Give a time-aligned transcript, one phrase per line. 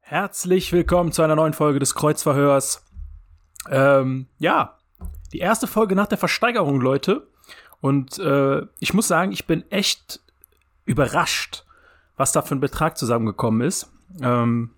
[0.00, 2.84] Herzlich willkommen zu einer neuen Folge des Kreuzverhörs.
[3.68, 4.78] Ähm, ja,
[5.32, 7.26] die erste Folge nach der Versteigerung, Leute.
[7.80, 10.20] Und äh, ich muss sagen, ich bin echt
[10.84, 11.64] überrascht,
[12.16, 13.90] was da für ein Betrag zusammengekommen ist.
[14.22, 14.70] Ähm,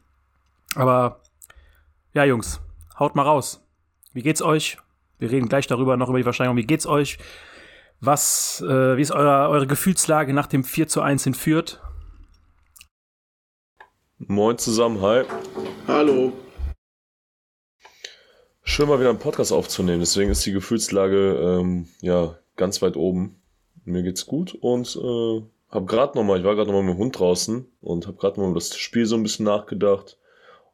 [0.74, 1.20] aber
[2.14, 2.60] ja, Jungs,
[2.98, 3.62] haut mal raus.
[4.12, 4.78] Wie geht's euch?
[5.18, 6.56] Wir reden gleich darüber noch über die Versteigerung.
[6.56, 7.18] Wie geht's euch?
[8.00, 11.80] Was, äh, wie ist euer, eure Gefühlslage nach dem 4 zu 1 in Fürth?
[14.18, 15.24] Moin zusammen, hi.
[15.88, 16.32] Hallo.
[18.62, 23.42] Schön mal wieder einen Podcast aufzunehmen, deswegen ist die Gefühlslage ähm, ja ganz weit oben.
[23.84, 26.94] Mir geht's gut und äh, hab gerade noch mal, ich war gerade noch mal mit
[26.94, 30.18] dem Hund draußen und hab gerade noch mal über das Spiel so ein bisschen nachgedacht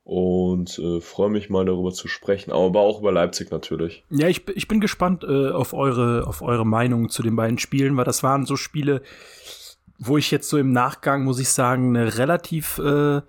[0.05, 4.05] und äh, freue mich mal darüber zu sprechen, aber auch über Leipzig natürlich.
[4.11, 7.97] Ja, ich, ich bin gespannt äh, auf, eure, auf eure Meinung zu den beiden Spielen,
[7.97, 9.01] weil das waren so Spiele,
[9.99, 13.23] wo ich jetzt so im Nachgang, muss ich sagen, eine relativ, äh,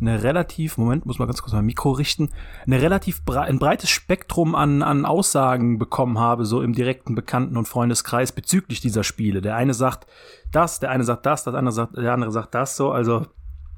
[0.00, 2.30] eine relativ, Moment, muss mal ganz kurz mein Mikro richten,
[2.66, 7.56] eine relativ bre ein breites Spektrum an, an Aussagen bekommen habe, so im direkten Bekannten-
[7.56, 9.40] und Freundeskreis bezüglich dieser Spiele.
[9.40, 10.08] Der eine sagt
[10.50, 13.26] das, der eine sagt das, das andere sagt, der andere sagt das, so, also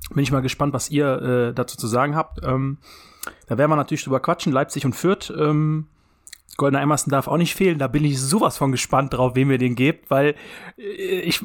[0.09, 2.41] bin ich mal gespannt, was ihr äh, dazu zu sagen habt.
[2.43, 2.79] Ähm,
[3.47, 4.53] da werden wir natürlich drüber quatschen.
[4.53, 5.33] Leipzig und Fürth.
[5.37, 5.87] Ähm,
[6.57, 7.79] Goldener Emerson darf auch nicht fehlen.
[7.79, 10.35] Da bin ich sowas von gespannt drauf, wem ihr den gebt, weil
[10.77, 11.43] äh, ich,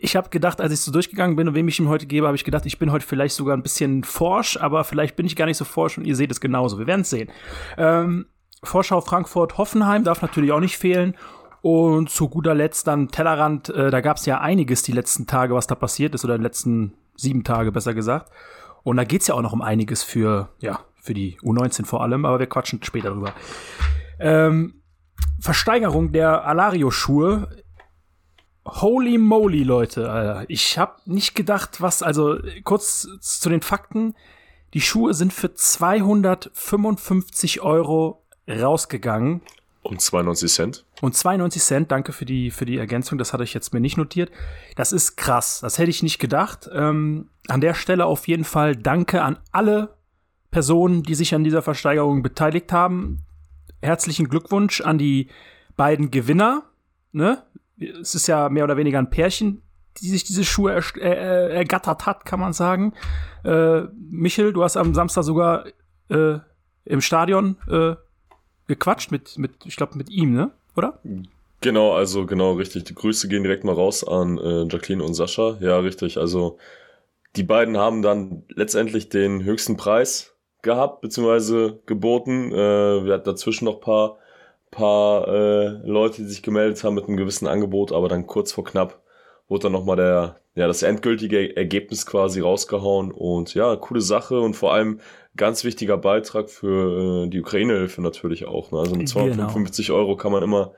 [0.00, 2.36] ich habe gedacht, als ich so durchgegangen bin und wem ich ihm heute gebe, habe
[2.36, 5.46] ich gedacht, ich bin heute vielleicht sogar ein bisschen forsch, aber vielleicht bin ich gar
[5.46, 6.78] nicht so forsch und ihr seht es genauso.
[6.78, 7.30] Wir werden es sehen.
[7.78, 8.26] Ähm,
[8.62, 11.16] Vorschau Frankfurt Hoffenheim darf natürlich auch nicht fehlen.
[11.62, 15.54] Und zu guter Letzt dann Tellerrand, äh, da gab es ja einiges die letzten Tage,
[15.54, 18.30] was da passiert ist, oder die letzten sieben Tage besser gesagt.
[18.82, 22.24] Und da geht's ja auch noch um einiges für, ja, für die U19 vor allem,
[22.24, 23.34] aber wir quatschen später drüber.
[24.18, 24.82] Ähm,
[25.40, 27.48] Versteigerung der Alario-Schuhe.
[28.66, 30.10] Holy moly, Leute.
[30.10, 30.44] Alter.
[30.48, 34.14] Ich habe nicht gedacht, was, also kurz zu den Fakten.
[34.74, 39.42] Die Schuhe sind für 255 Euro rausgegangen.
[39.82, 40.84] Und 92 Cent.
[41.00, 43.96] Und 92 Cent, danke für die, für die Ergänzung, das hatte ich jetzt mir nicht
[43.96, 44.30] notiert.
[44.76, 46.68] Das ist krass, das hätte ich nicht gedacht.
[46.72, 49.96] Ähm, an der Stelle auf jeden Fall danke an alle
[50.50, 53.24] Personen, die sich an dieser Versteigerung beteiligt haben.
[53.80, 55.28] Herzlichen Glückwunsch an die
[55.76, 56.64] beiden Gewinner.
[57.12, 57.42] Ne?
[57.78, 59.62] Es ist ja mehr oder weniger ein Pärchen,
[60.00, 62.92] die sich diese Schuhe er, äh, ergattert hat, kann man sagen.
[63.44, 65.64] Äh, Michel, du hast am Samstag sogar
[66.10, 66.38] äh,
[66.84, 67.94] im Stadion äh,
[68.70, 70.50] gequatscht mit, mit ich glaube, mit ihm, ne?
[70.76, 70.98] Oder?
[71.60, 72.84] Genau, also genau, richtig.
[72.84, 75.58] Die Grüße gehen direkt mal raus an äh, Jacqueline und Sascha.
[75.60, 76.16] Ja, richtig.
[76.16, 76.56] Also
[77.36, 82.52] die beiden haben dann letztendlich den höchsten Preis gehabt, beziehungsweise geboten.
[82.52, 84.18] Äh, wir hatten dazwischen noch paar,
[84.70, 88.64] paar äh, Leute, die sich gemeldet haben mit einem gewissen Angebot, aber dann kurz vor
[88.64, 89.00] knapp
[89.48, 94.52] wurde dann nochmal der, ja, das endgültige Ergebnis quasi rausgehauen und ja, coole Sache und
[94.52, 95.00] vor allem
[95.34, 98.70] ganz wichtiger Beitrag für äh, die Ukraine-Hilfe natürlich auch.
[98.70, 98.78] Ne?
[98.78, 99.98] Also mit 255 genau.
[99.98, 100.74] Euro kann man immer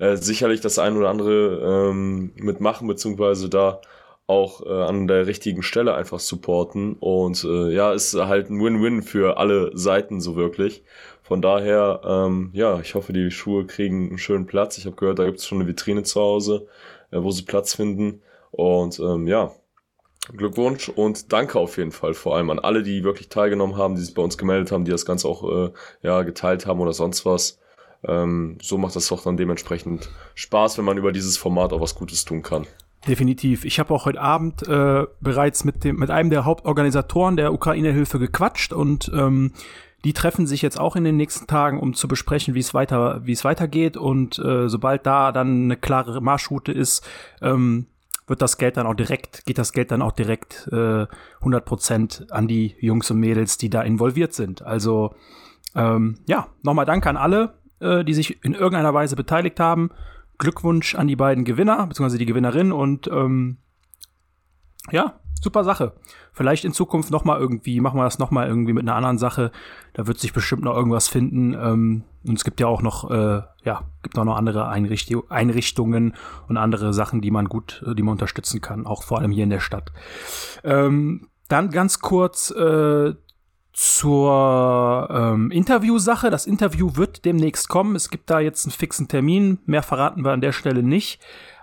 [0.00, 3.80] äh, sicherlich das ein oder andere ähm, mitmachen, beziehungsweise da
[4.26, 6.94] auch äh, an der richtigen Stelle einfach supporten.
[6.94, 10.82] Und äh, ja, ist halt ein Win-Win für alle Seiten so wirklich.
[11.22, 14.76] Von daher, ähm, ja, ich hoffe, die Schuhe kriegen einen schönen Platz.
[14.76, 16.66] Ich habe gehört, da gibt es schon eine Vitrine zu Hause,
[17.12, 18.22] äh, wo sie Platz finden.
[18.50, 19.52] Und ähm, ja,
[20.36, 24.02] Glückwunsch und danke auf jeden Fall vor allem an alle, die wirklich teilgenommen haben, die
[24.02, 25.70] sich bei uns gemeldet haben, die das Ganze auch äh,
[26.02, 27.58] ja, geteilt haben oder sonst was.
[28.06, 31.94] Ähm, so macht das doch dann dementsprechend Spaß, wenn man über dieses Format auch was
[31.94, 32.66] Gutes tun kann.
[33.08, 33.64] Definitiv.
[33.64, 38.18] Ich habe auch heute Abend äh, bereits mit dem mit einem der Hauptorganisatoren der Ukraine-Hilfe
[38.18, 39.52] gequatscht und ähm,
[40.04, 43.22] die treffen sich jetzt auch in den nächsten Tagen, um zu besprechen, wie es weiter
[43.24, 47.06] wie es weitergeht und äh, sobald da dann eine klare Marschroute ist,
[47.40, 47.86] ähm,
[48.30, 51.06] wird das Geld dann auch direkt, geht das Geld dann auch direkt äh,
[51.42, 54.62] 100% an die Jungs und Mädels, die da involviert sind.
[54.62, 55.14] Also
[55.74, 59.90] ähm, ja, nochmal Danke an alle, äh, die sich in irgendeiner Weise beteiligt haben.
[60.38, 63.58] Glückwunsch an die beiden Gewinner, beziehungsweise die Gewinnerin und ähm,
[64.92, 65.92] ja, super Sache.
[66.32, 69.18] Vielleicht in Zukunft noch mal irgendwie, machen wir das noch mal irgendwie mit einer anderen
[69.18, 69.50] Sache.
[69.94, 71.54] Da wird sich bestimmt noch irgendwas finden.
[71.54, 76.14] Ähm, und es gibt ja auch noch, äh, ja, gibt auch noch andere Einrichtung, Einrichtungen
[76.48, 79.50] und andere Sachen, die man gut, die man unterstützen kann, auch vor allem hier in
[79.50, 79.90] der Stadt.
[80.62, 83.14] Ähm, dann ganz kurz äh,
[83.72, 86.30] zur ähm, Interviewsache.
[86.30, 87.96] Das Interview wird demnächst kommen.
[87.96, 89.58] Es gibt da jetzt einen fixen Termin.
[89.64, 91.20] Mehr verraten wir an der Stelle nicht.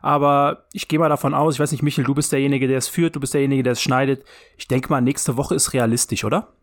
[0.07, 2.87] Aber ich gehe mal davon aus, ich weiß nicht, Michel, du bist derjenige, der es
[2.87, 4.23] führt, du bist derjenige, der es schneidet.
[4.57, 6.53] Ich denke mal, nächste Woche ist realistisch, oder?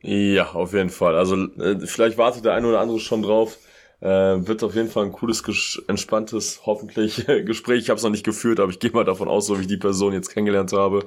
[0.00, 1.14] Ja, auf jeden Fall.
[1.14, 3.58] Also äh, vielleicht wartet der eine oder andere schon drauf.
[4.00, 4.06] Äh,
[4.46, 5.42] wird auf jeden Fall ein cooles,
[5.88, 7.82] entspanntes, hoffentlich Gespräch.
[7.82, 9.68] Ich habe es noch nicht geführt, aber ich gehe mal davon aus, so wie ich
[9.68, 11.04] die Person jetzt kennengelernt habe.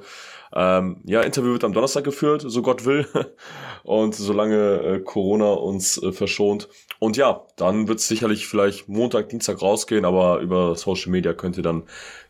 [0.54, 3.04] Ähm, ja, Interview wird am Donnerstag geführt, so Gott will.
[3.82, 6.68] Und solange äh, Corona uns äh, verschont.
[7.04, 11.58] Und ja, dann wird es sicherlich vielleicht Montag, Dienstag rausgehen, aber über Social Media könnt
[11.58, 11.82] ihr dann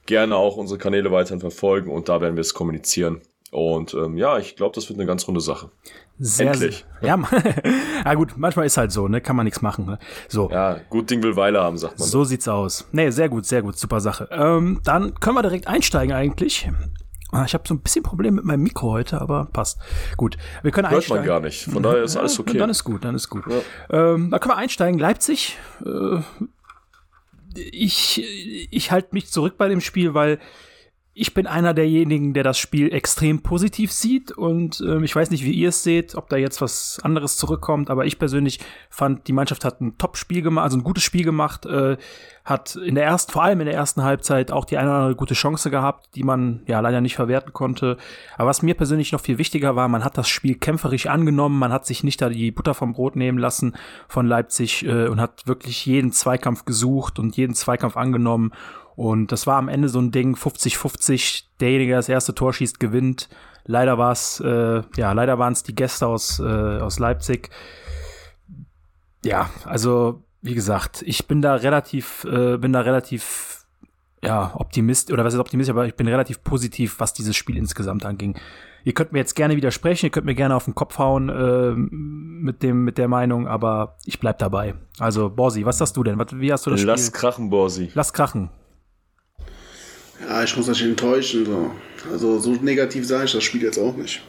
[0.05, 3.21] gerne auch unsere Kanäle weiterhin verfolgen und da werden wir es kommunizieren.
[3.53, 5.71] Und ähm, ja, ich glaube, das wird eine ganz runde Sache.
[6.19, 6.85] Sehr, Endlich.
[7.03, 7.17] Ja,
[8.05, 9.21] ja, gut, manchmal ist halt so, ne?
[9.21, 9.87] Kann man nichts machen.
[9.87, 10.01] Ne?
[10.27, 10.51] So.
[10.51, 12.09] Ja, gut Ding will Weile haben, sagt man.
[12.09, 12.89] So sieht's aus.
[12.91, 14.29] Nee, sehr gut, sehr gut, super Sache.
[14.33, 16.69] Ähm, dann können wir direkt einsteigen eigentlich.
[17.35, 19.81] Ah, ich habe so ein bisschen Probleme mit meinem Mikro heute, aber passt.
[20.17, 21.23] Gut, wir können Hört einsteigen.
[21.23, 21.65] man gar nicht.
[21.65, 22.57] Von daher ist alles okay.
[22.57, 23.43] Dann ist gut, dann ist gut.
[23.91, 24.15] Ja.
[24.15, 25.01] Ähm, da können wir einsteigen.
[25.01, 25.59] Leipzig.
[25.85, 26.21] Äh,
[27.57, 28.23] ich
[28.71, 30.39] ich halte mich zurück bei dem Spiel, weil
[31.17, 35.45] ich bin einer derjenigen, der das Spiel extrem positiv sieht und äh, ich weiß nicht,
[35.45, 38.59] wie ihr es seht, ob da jetzt was anderes zurückkommt, aber ich persönlich
[38.91, 41.97] fand, die Mannschaft hat ein Top-Spiel gemacht, also ein gutes Spiel gemacht, äh,
[42.45, 45.15] hat in der ersten, vor allem in der ersten Halbzeit auch die eine oder andere
[45.17, 47.97] gute Chance gehabt, die man ja leider nicht verwerten konnte.
[48.37, 51.73] Aber was mir persönlich noch viel wichtiger war, man hat das Spiel kämpferisch angenommen, man
[51.73, 53.77] hat sich nicht da die Butter vom Brot nehmen lassen
[54.09, 58.53] von Leipzig äh, und hat wirklich jeden Zweikampf gesucht und jeden Zweikampf angenommen
[58.97, 62.79] und das war am Ende so ein Ding, 50-50, derjenige, der das erste Tor schießt,
[62.81, 63.29] gewinnt.
[63.67, 67.51] Leider war es, äh, ja, leider waren es die Gäste aus, äh, aus Leipzig.
[69.25, 73.65] Ja, also, wie gesagt, ich bin da relativ, äh, bin da relativ,
[74.23, 78.05] ja, Optimist, oder was ist Optimist, aber ich bin relativ positiv, was dieses Spiel insgesamt
[78.05, 78.39] anging.
[78.85, 81.71] Ihr könnt mir jetzt gerne widersprechen, ihr könnt mir gerne auf den Kopf hauen äh,
[81.75, 84.75] mit dem mit der Meinung, aber ich bleib dabei.
[84.99, 86.19] Also Borsi, was sagst du denn?
[86.19, 87.19] wie hast du das Lass Spiel?
[87.19, 87.91] krachen, Borsi.
[87.95, 88.51] Lass krachen.
[90.29, 91.47] Ja, ich muss natürlich enttäuschen.
[91.47, 91.71] So.
[92.11, 94.23] Also so negativ sah ich das Spiel jetzt auch nicht.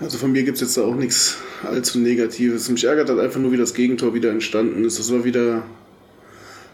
[0.00, 2.68] Also von mir gibt es jetzt da auch nichts allzu Negatives.
[2.68, 4.98] Mich ärgert halt einfach nur, wie das Gegentor wieder entstanden ist.
[4.98, 5.62] Das war wieder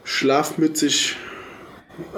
[0.05, 1.17] schlafmützig.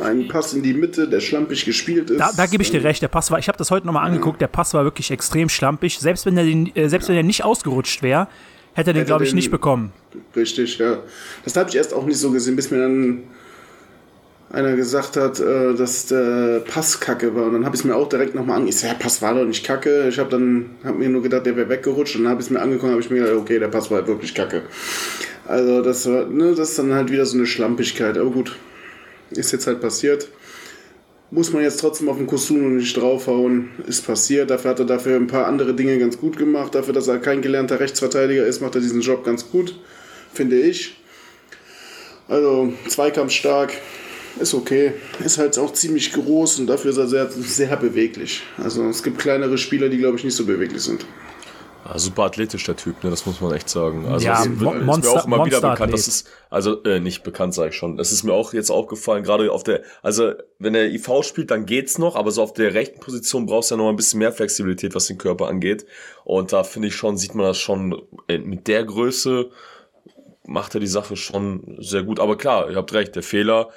[0.00, 2.20] Ein Pass in die Mitte, der schlampig gespielt ist.
[2.20, 3.02] Da, da gebe ich dir recht.
[3.02, 5.98] Der Pass war, ich habe das heute nochmal angeguckt, der Pass war wirklich extrem schlampig.
[5.98, 8.28] Selbst wenn er, den, äh, selbst wenn er nicht ausgerutscht wäre,
[8.72, 9.92] hätte er den, glaube ich, den, nicht bekommen.
[10.34, 11.02] Richtig, ja.
[11.44, 13.24] Das habe ich erst auch nicht so gesehen, bis mir dann
[14.54, 17.46] einer gesagt hat, äh, dass der Pass kacke war.
[17.46, 18.74] Und dann habe ich es mir auch direkt nochmal angeguckt.
[18.74, 20.08] Ich sag, ja, Pass war doch nicht kacke.
[20.08, 22.16] Ich habe dann hab mir nur gedacht, der wäre weggerutscht.
[22.16, 23.98] Und dann habe ich es mir angeguckt habe ich mir gedacht, okay, der Pass war
[23.98, 24.62] halt wirklich kacke.
[25.46, 28.16] Also das war, ne, das ist dann halt wieder so eine Schlampigkeit.
[28.16, 28.56] Aber gut,
[29.30, 30.28] ist jetzt halt passiert.
[31.30, 33.70] Muss man jetzt trotzdem auf den Kosuno nicht draufhauen.
[33.88, 34.50] Ist passiert.
[34.50, 36.74] Dafür hat er dafür ein paar andere Dinge ganz gut gemacht.
[36.74, 39.76] Dafür, dass er kein gelernter Rechtsverteidiger ist, macht er diesen Job ganz gut.
[40.32, 40.96] Finde ich.
[42.28, 43.72] Also Zweikampf stark
[44.38, 44.92] ist okay.
[45.24, 48.42] Ist halt auch ziemlich groß und dafür ist er sehr, sehr beweglich.
[48.58, 51.06] Also es gibt kleinere Spieler, die glaube ich nicht so beweglich sind.
[51.84, 53.10] Ja, super athletisch der Typ, ne?
[53.10, 54.06] das muss man echt sagen.
[54.06, 56.98] Also ja, es, ist, Monster, ist mir auch immer wieder bekannt, das ist, also äh,
[56.98, 57.98] nicht bekannt, sage ich schon.
[57.98, 61.66] Es ist mir auch jetzt aufgefallen, gerade auf der, also wenn er IV spielt, dann
[61.66, 64.32] geht's noch, aber so auf der rechten Position brauchst du ja noch ein bisschen mehr
[64.32, 65.84] Flexibilität, was den Körper angeht.
[66.24, 69.50] Und da finde ich schon, sieht man das schon äh, mit der Größe
[70.46, 72.20] macht er die Sache schon sehr gut.
[72.20, 73.70] Aber klar, ihr habt recht, der Fehler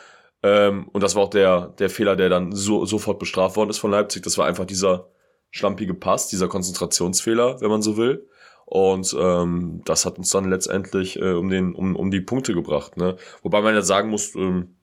[0.44, 3.80] ähm, und das war auch der, der Fehler, der dann so, sofort bestraft worden ist
[3.80, 4.24] von Leipzig.
[4.24, 5.10] Das war einfach dieser
[5.50, 8.28] schlampige Pass, dieser Konzentrationsfehler, wenn man so will.
[8.66, 12.98] Und ähm, das hat uns dann letztendlich äh, um, den, um, um die Punkte gebracht.
[12.98, 13.16] Ne?
[13.42, 14.76] Wobei man ja sagen muss, ähm,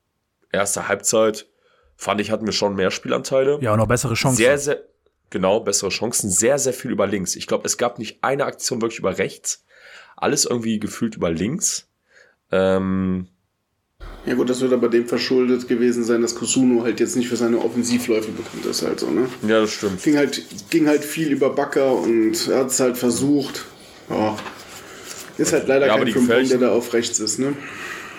[0.51, 1.47] erste Halbzeit
[1.97, 3.59] fand ich, hatten wir schon mehr Spielanteile.
[3.61, 4.39] Ja, und noch bessere Chancen.
[4.39, 4.83] Sehr, sehr,
[5.29, 6.31] genau, bessere Chancen.
[6.31, 7.37] Sehr, sehr viel über links.
[7.37, 9.65] Ich glaube, es gab nicht eine Aktion wirklich über rechts.
[10.17, 11.91] Alles irgendwie gefühlt über links.
[12.51, 13.29] Ähm,
[14.27, 17.37] ja gut, das wird aber dem verschuldet gewesen sein, dass Kusuno halt jetzt nicht für
[17.37, 19.29] seine Offensivläufe bekannt ist halt so, ne?
[19.43, 20.03] Ja, das stimmt.
[20.03, 23.67] Ging halt, ging halt viel über Backer und er hat es halt versucht.
[24.09, 24.37] Ja.
[25.37, 27.55] Ist halt leider ja, kein Fünfpunkt, der da auf rechts ist, ne?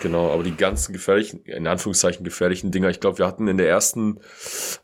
[0.01, 3.67] Genau, aber die ganzen gefährlichen, in Anführungszeichen gefährlichen Dinger, ich glaube, wir hatten in der
[3.67, 4.19] ersten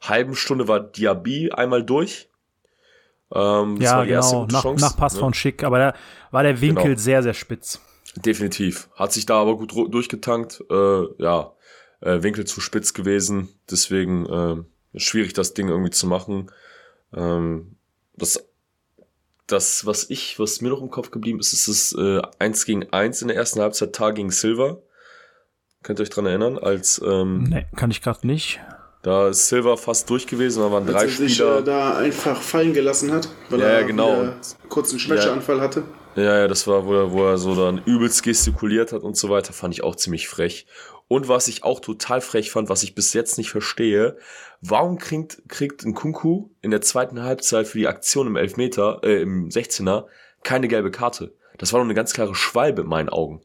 [0.01, 2.29] halben Stunde war Diaby einmal durch.
[3.33, 5.19] Ähm, ja, genau, nach, Chance, nach Pass ne?
[5.19, 5.93] von Schick, aber da
[6.31, 6.97] war der Winkel genau.
[6.97, 7.79] sehr, sehr spitz.
[8.15, 8.89] Definitiv.
[8.95, 10.63] Hat sich da aber gut durchgetankt.
[10.69, 11.53] Äh, ja,
[12.01, 13.49] äh, Winkel zu spitz gewesen.
[13.69, 16.51] Deswegen äh, schwierig, das Ding irgendwie zu machen.
[17.13, 17.75] Ähm,
[18.17, 18.45] das,
[19.47, 22.91] das, was ich, was mir noch im Kopf geblieben ist, ist das äh, 1 gegen
[22.91, 24.81] 1 in der ersten Halbzeit Tar gegen Silver.
[25.83, 26.57] Könnt ihr euch dran erinnern?
[26.57, 28.59] Als ähm, Nee, kann ich gerade nicht.
[29.01, 31.59] da ist Silver fast durch gewesen, da waren drei Als er sich Spieler.
[31.59, 34.21] äh, da einfach fallen gelassen hat, weil Ja, er ja, genau.
[34.21, 34.35] wieder
[34.69, 35.83] kurz einen Schwächeanfall hatte.
[36.15, 39.29] Ja, ja, das war, wo er, wo er so dann übelst gestikuliert hat und so
[39.29, 40.65] weiter, fand ich auch ziemlich frech.
[41.07, 44.17] Und was ich auch total frech fand, was ich bis jetzt nicht verstehe,
[44.61, 49.21] warum kriegt, kriegt ein Kunku in der zweiten Halbzeit für die Aktion im Elfmeter, äh,
[49.21, 50.05] im 16er,
[50.43, 51.33] keine gelbe Karte?
[51.57, 53.41] Das war doch eine ganz klare Schwalbe in meinen Augen.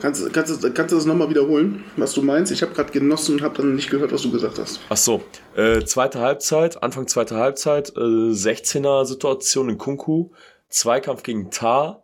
[0.00, 2.52] Kannst, du- kannst, kannst du das nochmal wiederholen, was du meinst?
[2.52, 4.78] Ich habe gerade genossen und habe dann nicht gehört, was du gesagt hast.
[4.88, 5.22] Ach so,
[5.56, 10.30] äh, zweite Halbzeit, Anfang zweite Halbzeit, äh, 16er Situation in Kunku,
[10.68, 12.02] Zweikampf gegen Tar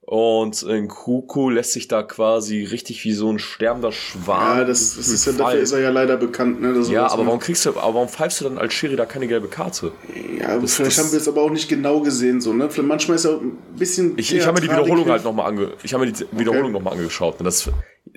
[0.00, 4.58] und in Kunku lässt sich da quasi richtig wie so ein sterbender Schwan.
[4.58, 6.60] Ja, das, das ist ja, dafür ist er ja leider bekannt.
[6.62, 9.26] Ne, Ja, aber warum kriegst du, aber warum pfeifst du dann als Schiri da keine
[9.26, 9.90] gelbe Karte?
[10.38, 12.40] Ja, das- vielleicht das- haben wir es aber auch nicht genau gesehen.
[12.40, 12.70] So, ne?
[12.70, 14.16] Vielleicht Manchmal ist er ein bisschen.
[14.16, 16.82] Ich, ich habe mir die Wiederholung halt nochmal ange, ich habe mir die Wiederholung noch
[16.82, 17.40] mal angeschaut.
[17.40, 17.68] Und das,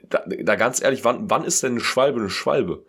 [0.10, 2.86] da, da ganz ehrlich, wann, wann ist denn eine Schwalbe eine Schwalbe?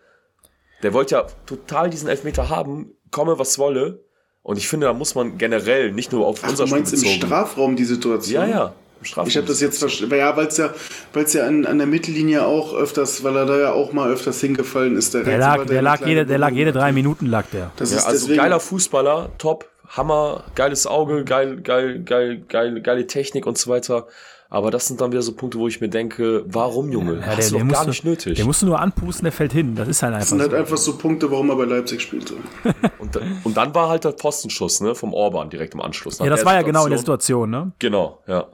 [0.83, 4.05] Der wollte ja total diesen Elfmeter haben, komme was wolle.
[4.43, 6.99] Und ich finde, da muss man generell nicht nur auf Ach, unser du meinst im
[7.01, 7.27] Spiel bezogen.
[7.27, 8.43] Strafraum die Situation?
[8.43, 8.73] Ja, ja.
[8.99, 9.29] Im Strafraum.
[9.29, 10.17] Ich habe das jetzt verstanden.
[10.17, 10.73] Ja, weil es ja,
[11.13, 14.41] weil's ja an, an der Mittellinie auch öfters, weil er da ja auch mal öfters
[14.41, 15.15] hingefallen ist.
[15.15, 17.71] Der Rechts lag, der eine lag, jede, der lag jede drei Minuten lag der.
[17.77, 22.81] Das Ja, ist also deswegen, geiler Fußballer, top, Hammer, geiles Auge, geil, geil, geil, geil,
[22.81, 24.07] geile Technik und so weiter.
[24.53, 27.21] Aber das sind dann wieder so Punkte, wo ich mir denke, warum, Junge?
[27.21, 28.35] Ja, Hast du doch gar nicht du, nötig.
[28.35, 29.77] Der musst du nur anpusten, der fällt hin.
[29.77, 30.57] Das ist halt das einfach sind halt so.
[30.57, 32.35] einfach so Punkte, warum er bei Leipzig spielte.
[32.99, 36.19] Und, und dann war halt der Postenschuss, ne, vom Orban direkt im Anschluss.
[36.19, 37.49] Nach Ja, das der war ja genau in der Situation.
[37.49, 37.73] Situation, ne?
[37.79, 38.47] Genau, ja.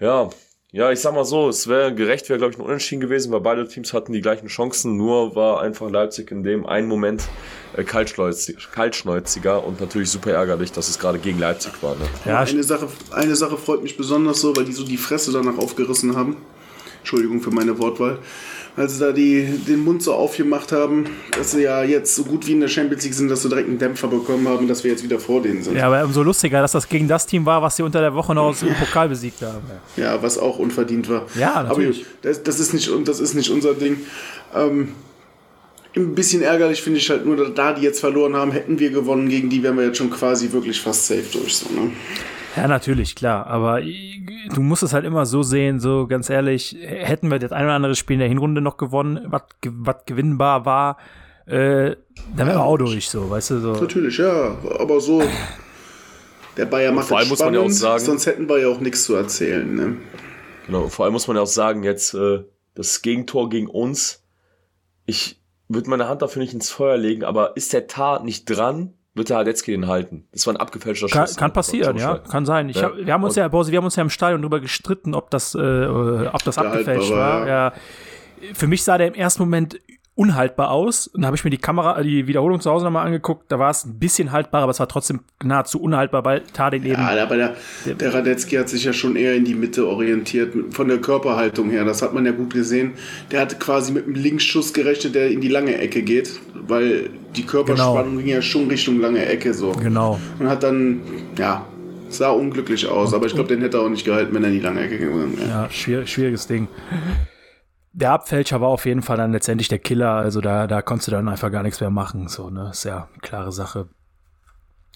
[0.00, 0.28] Ja,
[0.70, 3.40] ja, ich sag mal so, es wäre gerecht, wäre glaube ich ein Unentschieden gewesen, weil
[3.40, 7.22] beide Teams hatten die gleichen Chancen, nur war einfach Leipzig in dem einen Moment
[7.74, 11.94] äh, kaltschneuzig, kaltschneuziger und natürlich super ärgerlich, dass es gerade gegen Leipzig war.
[11.94, 12.04] Ne?
[12.26, 15.56] Ja, eine, Sache, eine Sache freut mich besonders so, weil die so die Fresse danach
[15.56, 16.36] aufgerissen haben.
[16.98, 18.18] Entschuldigung für meine Wortwahl.
[18.78, 21.06] Weil sie da die, den Mund so aufgemacht haben,
[21.36, 23.68] dass sie ja jetzt so gut wie in der Champions League sind, dass sie direkt
[23.68, 25.76] einen Dämpfer bekommen haben, dass wir jetzt wieder vor denen sind.
[25.76, 28.36] ja, aber umso lustiger, dass das gegen das Team war, was sie unter der Woche
[28.36, 29.58] noch im Pokal besiegt haben.
[29.96, 31.26] Ja, was auch unverdient war.
[31.34, 32.02] Ja, natürlich.
[32.02, 33.98] Aber das, das, ist nicht, das ist nicht unser Ding.
[34.54, 34.90] Ähm,
[35.96, 39.28] ein bisschen ärgerlich finde ich halt nur, da die jetzt verloren haben, hätten wir gewonnen,
[39.28, 41.56] gegen die wären wir jetzt schon quasi wirklich fast safe durch.
[41.56, 41.90] So, ne?
[42.58, 43.46] Ja, natürlich, klar.
[43.46, 47.64] Aber du musst es halt immer so sehen, so ganz ehrlich, hätten wir das ein
[47.64, 50.96] oder andere Spiel in der Hinrunde noch gewonnen, was was gewinnbar war,
[51.46, 51.94] äh,
[52.36, 53.72] dann wären wir auch durch, so, weißt du, so.
[53.72, 55.22] Natürlich, ja, aber so.
[56.56, 58.58] Der Bayer macht vor allem es muss man ja auch spannend, sagen- sonst hätten wir
[58.58, 59.72] ja auch nichts zu erzählen.
[59.74, 59.96] Ne?
[60.66, 62.40] Genau, vor allem muss man ja auch sagen, jetzt äh,
[62.74, 64.24] das Gegentor gegen uns,
[65.06, 68.94] ich würde meine Hand dafür nicht ins Feuer legen, aber ist der Tar nicht dran,
[69.18, 70.26] wird der Hadetzky den halten.
[70.32, 71.36] Das war ein abgefälschter Kann, Schuss.
[71.36, 71.52] kann ne?
[71.52, 72.68] passieren, ja, kann sein.
[72.70, 72.82] Ja.
[72.82, 75.30] hab, wir haben uns ja, Borsi, wir haben uns ja im Stadion drüber gestritten, ob
[75.30, 77.48] das, äh, ob das Der abgefälscht war, war.
[77.48, 77.72] Ja.
[78.54, 79.80] Für mich sah der im ersten Moment
[80.18, 81.06] unhaltbar aus.
[81.06, 83.52] Und da habe ich mir die Kamera, die Wiederholung zu Hause nochmal angeguckt.
[83.52, 87.00] Da war es ein bisschen haltbar, aber es war trotzdem nahezu unhaltbar, weil Tadin eben.
[87.00, 87.54] Ja, aber der,
[87.86, 91.84] der Radetzky hat sich ja schon eher in die Mitte orientiert, von der Körperhaltung her.
[91.84, 92.94] Das hat man ja gut gesehen.
[93.30, 97.46] Der hat quasi mit einem Linksschuss gerechnet, der in die lange Ecke geht, weil die
[97.46, 99.70] Körperspannung ging ja schon Richtung lange Ecke so.
[99.70, 100.18] Genau.
[100.40, 101.00] Und hat dann,
[101.38, 101.64] ja,
[102.08, 104.56] sah unglücklich aus, aber ich glaube, den hätte er auch nicht gehalten, wenn er in
[104.56, 105.48] die lange Ecke gegangen wäre.
[105.48, 106.66] Ja, schwierig, schwieriges Ding.
[107.92, 111.12] Der Abfälscher war auf jeden Fall dann letztendlich der Killer, also da, da konntest du
[111.12, 113.88] dann einfach gar nichts mehr machen, so, ne, ist ja klare Sache.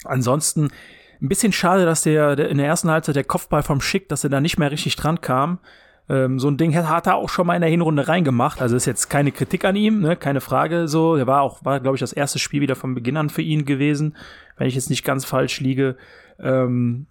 [0.05, 0.69] Ansonsten,
[1.21, 4.25] ein bisschen schade, dass der, der in der ersten Halbzeit der Kopfball vom Schick, dass
[4.25, 5.59] er da nicht mehr richtig dran kam.
[6.09, 8.87] Ähm, so ein Ding hat er auch schon mal in der Hinrunde reingemacht, also ist
[8.87, 12.01] jetzt keine Kritik an ihm, ne, keine Frage, so, der war auch, war, glaube ich,
[12.01, 14.17] das erste Spiel wieder von Beginn an für ihn gewesen,
[14.57, 15.97] wenn ich jetzt nicht ganz falsch liege.
[16.39, 17.07] Ähm,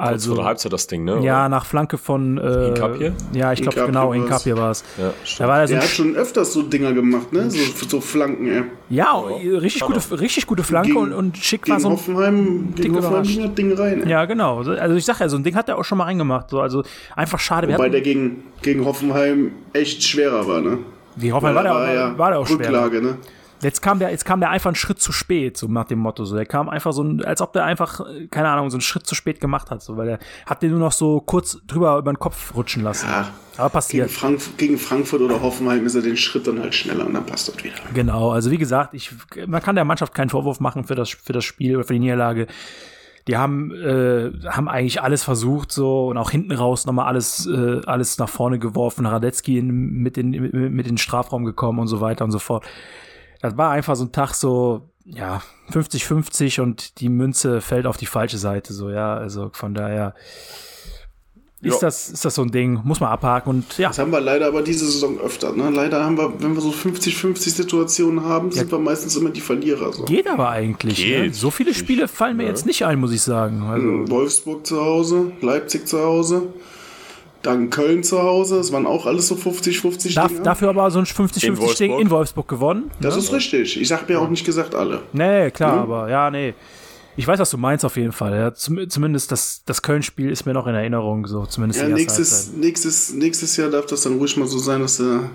[0.00, 1.18] Also, also, vor der Halbzeit das Ding, ne?
[1.22, 3.10] ja, nach Flanke von äh, Inkapie?
[3.32, 4.16] Ja, ich glaube genau, war's.
[4.16, 4.84] Inkapie war es.
[4.96, 7.50] Ja, Da war er so Der ein hat schon öfters so Dinger gemacht, ne?
[7.50, 8.62] So, so Flanken, ey.
[8.90, 12.84] ja, richtig gute, richtig gute Flanke Gegen- und, und Schick war so ein, Hoffenheim, dick
[12.84, 14.02] gegen Hoffenheim ging das Ding rein.
[14.04, 14.08] ey.
[14.08, 14.58] Ja, genau.
[14.58, 16.50] Also ich sag ja, so ein Ding hat er auch schon mal reingemacht.
[16.50, 16.84] So, also
[17.16, 17.66] einfach schade.
[17.66, 20.78] Wobei hatten, der gegen, gegen Hoffenheim echt schwerer war, ne?
[21.16, 22.58] die Hoffenheim war, der, war ja war der auch schwer.
[22.60, 23.16] Rücklage, ne?
[23.60, 26.24] Jetzt kam der, jetzt kam der einfach einen Schritt zu spät, so nach dem Motto.
[26.24, 28.82] So, der kam einfach so, ein, als ob der einfach, äh, keine Ahnung, so einen
[28.82, 29.82] Schritt zu spät gemacht hat.
[29.82, 33.08] So, weil er hat den nur noch so kurz drüber über den Kopf rutschen lassen.
[33.08, 33.30] Ja.
[33.56, 34.10] Aber Gegen, passiert.
[34.10, 37.48] Frank gegen Frankfurt oder Hoffenheim ist er den Schritt dann halt schneller und dann passt
[37.48, 37.74] das wieder.
[37.92, 39.10] Genau, also wie gesagt, ich,
[39.46, 41.98] man kann der Mannschaft keinen Vorwurf machen für das, für das Spiel oder für die
[41.98, 42.46] Niederlage.
[43.26, 47.80] Die haben, äh, haben eigentlich alles versucht so und auch hinten raus nochmal alles, äh,
[47.84, 49.04] alles nach vorne geworfen.
[49.04, 52.64] Radetzky mit, mit, mit in den Strafraum gekommen und so weiter und so fort.
[53.40, 55.42] Das war einfach so ein Tag so, ja,
[55.72, 59.16] 50-50 und die Münze fällt auf die falsche Seite, so, ja.
[59.16, 60.14] Also von daher
[61.60, 61.80] ist, Ja.
[61.80, 63.88] das, ist das so ein Ding, muss man abhaken und ja.
[63.88, 65.52] Das haben wir leider aber diese Saison öfter.
[65.52, 65.70] Ne?
[65.70, 69.92] Leider haben wir, wenn wir so 50-50 Situationen haben, sind wir meistens immer die Verlierer.
[69.92, 70.04] So.
[70.04, 70.98] Geht aber eigentlich.
[71.00, 71.22] Ne?
[71.22, 71.34] Geht.
[71.34, 73.62] So viele Spiele fallen mir jetzt nicht ein, muss ich sagen.
[73.64, 76.42] Also, Wolfsburg zu Hause, Leipzig zu Hause,
[77.48, 78.56] dann Köln zu Hause.
[78.56, 82.00] Das waren auch alles so 50-50 darf, dafür aber so ein 50-50 Ding Wolfsburg.
[82.00, 82.90] in Wolfsburg gewonnen.
[83.00, 83.20] Das ne?
[83.20, 83.80] ist richtig.
[83.80, 85.02] Ich sag mir auch nicht gesagt alle.
[85.12, 85.82] Nee, klar, Mhm.
[85.82, 86.54] aber ja, nee.
[87.16, 88.32] Ich weiß, was du meinst auf jeden Fall.
[88.36, 88.54] Ja.
[88.54, 93.12] Zum, zumindest das, das Köln-Spiel ist mir noch in Erinnerung, so zumindest Ja, nächstes, nächstes,
[93.12, 95.28] nächstes Jahr darf das dann ruhig mal so sein, dass du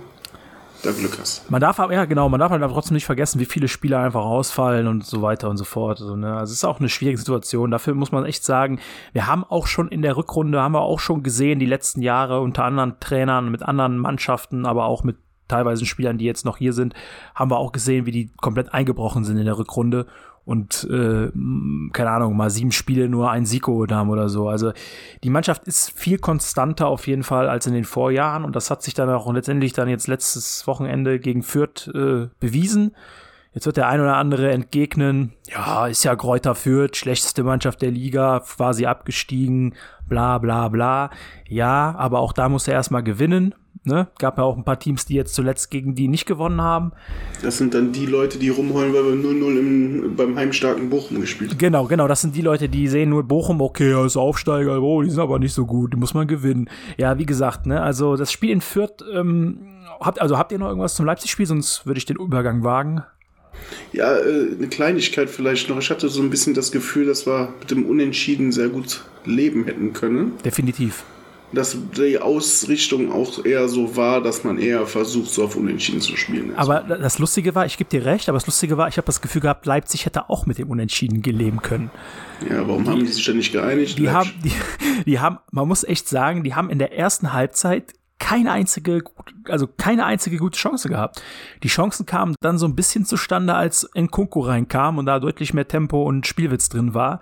[0.86, 1.50] da Glück hast.
[1.50, 4.00] Man darf aber, ja genau, man darf halt aber trotzdem nicht vergessen, wie viele Spieler
[4.00, 6.02] einfach ausfallen und so weiter und so fort.
[6.02, 6.36] Also, ne?
[6.36, 7.72] also es ist auch eine schwierige Situation.
[7.72, 8.80] Dafür muss man echt sagen,
[9.14, 12.42] wir haben auch schon in der Rückrunde, haben wir auch schon gesehen, die letzten Jahre
[12.42, 16.74] unter anderen Trainern, mit anderen Mannschaften, aber auch mit teilweise Spielern, die jetzt noch hier
[16.74, 16.94] sind,
[17.36, 20.08] haben wir auch gesehen, wie die komplett eingebrochen sind in der Rückrunde
[20.46, 21.32] und äh,
[21.94, 24.50] keine Ahnung, mal sieben Spiele nur ein Sieg geholt haben oder so.
[24.50, 24.74] Also
[25.24, 28.84] die Mannschaft ist viel konstanter auf jeden Fall als in den Vorjahren und das hat
[28.84, 32.94] sich dann auch letztendlich dann jetzt letztes Wochenende gegen Fürth äh, bewiesen.
[33.54, 37.92] Jetzt wird der ein oder andere entgegnen, ja, ist ja Kräuter Fürth, schlechteste Mannschaft der
[37.92, 39.76] Liga, quasi abgestiegen,
[40.10, 41.12] bla bla bla.
[41.48, 43.54] Ja, aber auch da muss er erstmal gewinnen.
[43.86, 44.08] Ne?
[44.18, 46.94] Gab ja auch ein paar Teams, die jetzt zuletzt gegen die nicht gewonnen haben.
[47.42, 51.52] Das sind dann die Leute, die rumheulen, weil wir 0-0 im- beim heimstarken Bochum gespielt
[51.52, 51.58] haben.
[51.58, 55.02] Genau, genau, das sind die Leute, die sehen nur Bochum, okay, er ist Aufsteiger, oh,
[55.02, 56.70] die sind aber nicht so gut, die muss man gewinnen.
[56.98, 59.58] Ja, wie gesagt, ne, also das Spiel in Fürth, ähm,
[60.00, 63.04] habt, also habt ihr noch irgendwas zum Leipzig-Spiel, sonst würde ich den Übergang wagen.
[63.92, 65.78] Ja, äh, eine Kleinigkeit vielleicht noch.
[65.78, 69.66] Ich hatte so ein bisschen das Gefühl, dass wir mit dem Unentschieden sehr gut leben
[69.66, 70.34] hätten können.
[70.44, 71.04] Definitiv.
[71.54, 76.18] Dass die Ausrichtung auch eher so war, dass man eher versucht, so auf Unentschieden zu
[76.18, 76.56] spielen.
[76.56, 79.22] Aber das Lustige war, ich gebe dir recht, aber das Lustige war, ich habe das
[79.22, 81.92] Gefühl gehabt, Leipzig hätte auch mit dem Unentschieden leben können.
[82.50, 84.00] ja, warum haben die sich denn nicht geeinigt?
[84.00, 84.52] Die haben, die,
[85.06, 87.94] die haben, man muss echt sagen, die haben in der ersten Halbzeit
[88.24, 89.04] keine einzige,
[89.50, 91.22] also keine einzige gute Chance gehabt.
[91.62, 95.68] Die Chancen kamen dann so ein bisschen zustande, als Nkunku reinkam und da deutlich mehr
[95.68, 97.20] Tempo und Spielwitz drin war.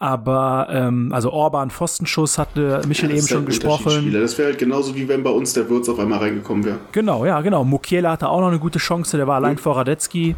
[0.00, 4.12] Aber, ähm, also Orban Pfostenschuss hatte Michel Das eben schon halt gesprochen.
[4.12, 6.78] Das wäre halt genauso wie wenn bei uns der Würz auf einmal reingekommen wäre.
[6.92, 7.64] Genau, ja, genau.
[7.64, 10.36] Mukiela hatte auch noch eine gute Chance, der war allein vor Radetzky.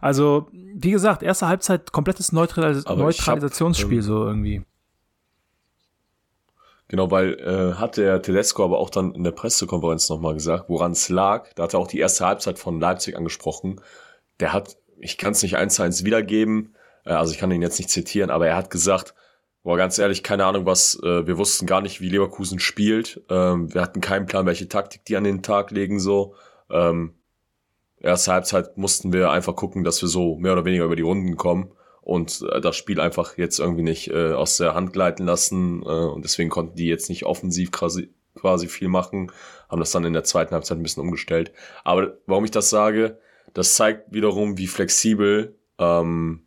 [0.00, 4.62] Also, wie gesagt, erste Halbzeit komplettes Neutralis Aber ich hab, Neutralisationsspiel ähm, so irgendwie.
[6.88, 10.92] Genau, weil äh, hat der Tedesco aber auch dann in der Pressekonferenz nochmal gesagt, woran
[10.92, 11.52] es lag.
[11.54, 13.80] Da hat er auch die erste Halbzeit von Leipzig angesprochen.
[14.40, 16.75] Der hat, ich kann es nicht eins zu eins wiedergeben, äh,
[17.14, 19.14] also ich kann ihn jetzt nicht zitieren, aber er hat gesagt,
[19.62, 23.22] boah, ganz ehrlich, keine Ahnung, was, äh, wir wussten gar nicht, wie Leverkusen spielt.
[23.28, 26.34] Ähm, wir hatten keinen Plan, welche Taktik die an den Tag legen, so.
[26.70, 27.14] Ähm,
[28.00, 31.36] erste Halbzeit mussten wir einfach gucken, dass wir so mehr oder weniger über die Runden
[31.36, 35.82] kommen und äh, das Spiel einfach jetzt irgendwie nicht äh, aus der Hand gleiten lassen
[35.82, 39.32] äh, und deswegen konnten die jetzt nicht offensiv quasi, quasi viel machen,
[39.68, 41.52] haben das dann in der zweiten Halbzeit ein bisschen umgestellt.
[41.82, 43.18] Aber warum ich das sage,
[43.52, 46.45] das zeigt wiederum, wie flexibel ähm,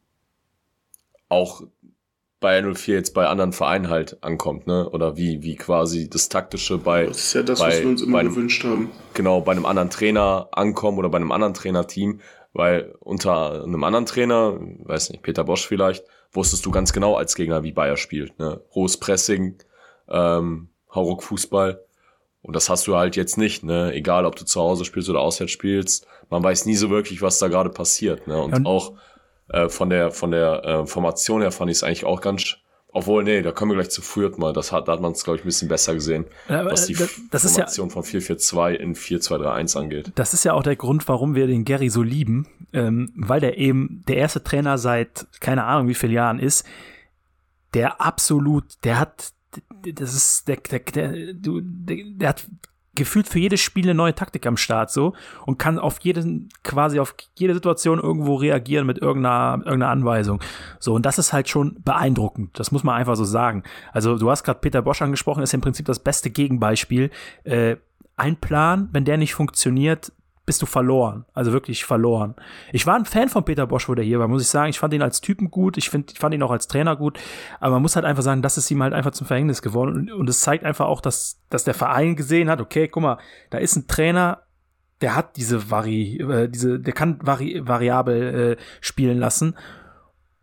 [1.29, 1.61] auch
[2.41, 4.89] bei 04 jetzt bei anderen Vereinen halt ankommt, ne?
[4.89, 8.01] Oder wie, wie quasi das Taktische bei, Das ist ja das, bei, was wir uns
[8.01, 8.89] immer einem- gewünscht haben.
[9.13, 12.21] genau bei einem anderen Trainer ankommen oder bei einem anderen Trainerteam,
[12.53, 17.35] weil unter einem anderen Trainer, weiß nicht, Peter Bosch vielleicht, wusstest du ganz genau als
[17.35, 18.39] Gegner, wie Bayer spielt.
[18.39, 18.61] Ne?
[18.73, 19.57] Hohes Pressing,
[20.07, 21.83] ähm, Hauruck Fußball.
[22.41, 23.91] Und das hast du halt jetzt nicht, ne?
[23.93, 26.07] Egal, ob du zu Hause spielst oder auswärts spielst.
[26.29, 28.27] Man weiß nie so wirklich, was da gerade passiert.
[28.27, 28.41] Ne?
[28.41, 28.93] Und, Ja, und- auch
[29.49, 32.57] äh, von der von der äh, Formation her fand ich es eigentlich auch ganz.
[32.91, 34.51] Obwohl, nee, da kommen wir gleich zu Fürth mal.
[34.51, 36.93] Das hat, da hat man es, glaube ich, ein bisschen besser gesehen, Ja, was die
[36.93, 40.11] äh, das- das ist ja- Formation von 4-4-2 in 4-2-3-1 angeht.
[40.15, 43.59] Das ist ja auch der Grund, warum wir den Gary so lieben, ähm, weil der
[43.59, 46.65] eben der erste Trainer seit keine Ahnung wie vielen Jahren ist,
[47.75, 49.33] der absolut, der hat,
[49.93, 52.45] das ist, der, der, der, du- der, der hat
[52.99, 55.13] gefühlt für jedes Spiel eine neue Taktik am Start so
[55.45, 60.39] und kann auf jeden, quasi auf jede Situation irgendwo reagieren mit irgendeiner, irgendeiner Anweisung.
[60.79, 62.59] So, und das ist halt schon beeindruckend.
[62.59, 63.63] Das muss man einfach so sagen.
[63.91, 67.09] Also, du hast gerade Peter Bosch angesprochen, ist im Prinzip das beste Gegenbeispiel.
[67.43, 67.77] Äh,
[68.17, 70.11] ein Plan, wenn der nicht funktioniert,
[70.49, 71.25] bist du verloren.
[71.35, 72.33] Also wirklich verloren.
[72.73, 74.71] Ich war ein Fan von Peter Bosch, wo der hier war, muss ich sagen.
[74.71, 75.77] Ich fand ihn als Typen gut.
[75.77, 77.19] Ich, find, ich fand ihn auch als Trainer gut.
[77.59, 80.11] Aber man muss halt einfach sagen, das ist ihm halt einfach zum Verhängnis geworden.
[80.11, 83.19] Und, es zeigt einfach auch, dass, dass der Verein gesehen hat, okay, guck mal,
[83.51, 84.41] da ist ein Trainer,
[85.01, 89.55] der hat diese Vari, äh, diese, der kann vari, variabel äh, spielen lassen.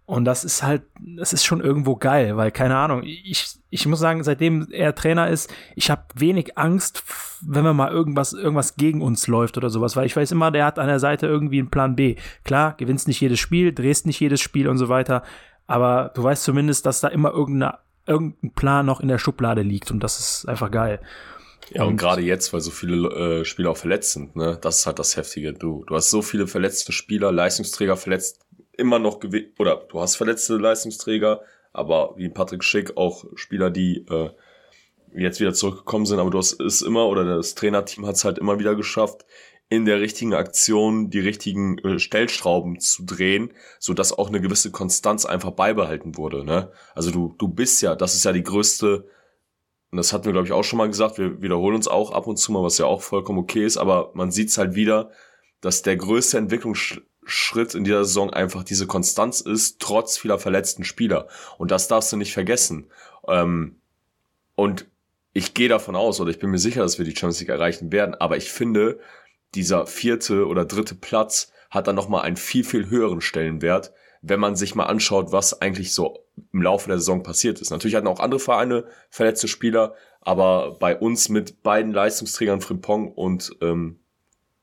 [0.07, 3.99] Und das ist halt, das ist schon irgendwo geil, weil keine Ahnung, ich, ich muss
[3.99, 7.03] sagen, seitdem er Trainer ist, ich habe wenig Angst,
[7.41, 10.65] wenn wir mal irgendwas, irgendwas gegen uns läuft oder sowas, weil ich weiß immer, der
[10.65, 12.15] hat an der Seite irgendwie einen Plan B.
[12.45, 15.25] Klar, gewinnst nicht jedes Spiel, drehst nicht jedes Spiel und so weiter,
[15.67, 19.91] aber du weißt zumindest, dass da immer irgendeine, irgendein Plan noch in der Schublade liegt
[19.91, 21.01] und das ist einfach geil.
[21.71, 24.79] Ja, und, und gerade jetzt, weil so viele äh, Spieler auch verletzt sind, ne, das
[24.79, 25.53] ist halt das Heftige.
[25.53, 28.46] Du, du hast so viele verletzte Spieler, Leistungsträger verletzt,
[28.79, 34.07] immer noch gewählt, oder du hast verletzte Leistungsträger, aber wie Patrick Schick auch Spieler, die
[34.09, 34.31] äh,
[35.15, 38.39] jetzt wieder zurückgekommen sind, aber du hast es immer, oder das Trainerteam hat es halt
[38.39, 39.25] immer wieder geschafft,
[39.69, 44.71] in der richtigen Aktion die richtigen äh, Stellschrauben zu drehen, so dass auch eine gewisse
[44.71, 46.45] Konstanz einfach beibehalten wurde.
[46.45, 46.71] Ne?
[46.95, 49.09] Also du, du bist ja, das ist ja die größte,
[49.91, 52.27] und das hatten wir, glaube ich, auch schon mal gesagt, wir wiederholen uns auch ab
[52.27, 55.11] und zu mal, was ja auch vollkommen okay ist, aber man sieht es halt wieder,
[55.61, 60.85] dass der größte Entwicklungs Schritt in dieser Saison einfach diese Konstanz ist, trotz vieler verletzten
[60.85, 61.29] Spieler.
[61.59, 62.91] Und das darfst du nicht vergessen.
[63.29, 63.77] Ähm,
[64.55, 64.87] und
[65.33, 67.93] ich gehe davon aus, oder ich bin mir sicher, dass wir die Champions League erreichen
[67.93, 69.01] werden, aber ich finde,
[69.55, 74.57] dieser vierte oder dritte Platz hat dann nochmal einen viel, viel höheren Stellenwert, wenn man
[74.57, 77.71] sich mal anschaut, was eigentlich so im Laufe der Saison passiert ist.
[77.71, 83.53] Natürlich hatten auch andere Vereine verletzte Spieler, aber bei uns mit beiden Leistungsträgern Frimpong und
[83.61, 84.01] ähm,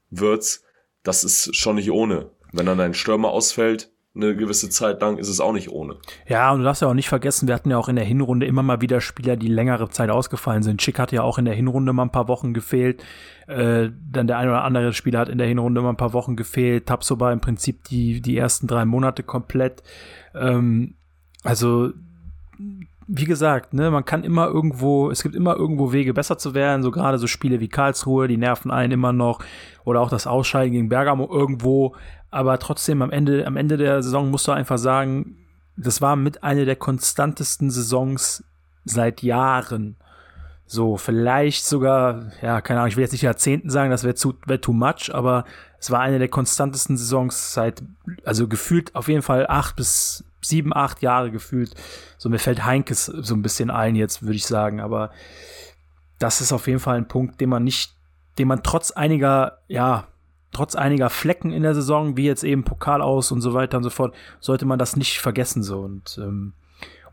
[0.09, 0.63] Würz,
[1.03, 2.31] das ist schon nicht ohne.
[2.53, 5.95] Wenn dann ein Stürmer ausfällt, eine gewisse Zeit lang, ist es auch nicht ohne.
[6.27, 8.45] Ja, und du darfst ja auch nicht vergessen, wir hatten ja auch in der Hinrunde
[8.45, 10.81] immer mal wieder Spieler, die längere Zeit ausgefallen sind.
[10.81, 13.03] Schick hat ja auch in der Hinrunde mal ein paar Wochen gefehlt.
[13.47, 16.35] Äh, dann der ein oder andere Spieler hat in der Hinrunde mal ein paar Wochen
[16.35, 16.85] gefehlt.
[16.85, 19.81] Tapsoba im Prinzip die, die ersten drei Monate komplett.
[20.35, 20.93] Ähm,
[21.43, 21.91] also
[23.07, 26.83] wie gesagt, ne, man kann immer irgendwo, es gibt immer irgendwo Wege, besser zu werden.
[26.83, 29.39] So gerade so Spiele wie Karlsruhe, die nerven einen immer noch.
[29.83, 31.95] Oder auch das Ausscheiden gegen Bergamo irgendwo.
[32.31, 35.37] Aber trotzdem, am Ende, am Ende der Saison musst du einfach sagen,
[35.75, 38.43] das war mit einer der konstantesten Saisons
[38.85, 39.97] seit Jahren.
[40.65, 44.61] So, vielleicht sogar, ja, keine Ahnung, ich will jetzt nicht Jahrzehnten sagen, das wäre wär
[44.61, 45.45] too much, aber
[45.79, 47.83] es war eine der konstantesten Saisons seit,
[48.23, 51.73] also gefühlt auf jeden Fall acht bis sieben, acht Jahre gefühlt.
[52.17, 55.11] So, mir fällt Heinkes so ein bisschen ein jetzt, würde ich sagen, aber
[56.19, 57.93] das ist auf jeden Fall ein Punkt, den man nicht,
[58.37, 60.07] den man trotz einiger, ja,
[60.51, 63.83] trotz einiger Flecken in der Saison, wie jetzt eben Pokal aus und so weiter und
[63.83, 66.53] so fort, sollte man das nicht vergessen so und ähm,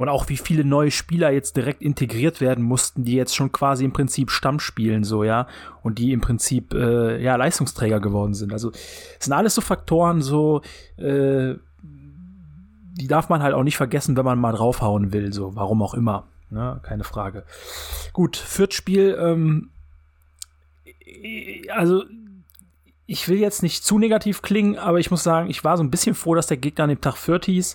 [0.01, 3.85] und auch wie viele neue Spieler jetzt direkt integriert werden mussten, die jetzt schon quasi
[3.85, 5.47] im Prinzip Stamm spielen, so, ja,
[5.83, 8.55] und die im Prinzip, äh, ja, Leistungsträger geworden sind.
[8.55, 10.63] Also, es sind alles so Faktoren, so,
[10.97, 11.57] äh,
[13.01, 15.95] die darf man halt auch nicht vergessen, wenn man mal draufhauen will, so, warum auch
[15.95, 17.45] immer, ne, keine Frage.
[18.13, 19.71] Gut, Viertspiel, ähm,
[21.75, 22.05] also,
[23.07, 25.91] ich will jetzt nicht zu negativ klingen, aber ich muss sagen, ich war so ein
[25.91, 27.75] bisschen froh, dass der Gegner an dem Tag Fürth hieß.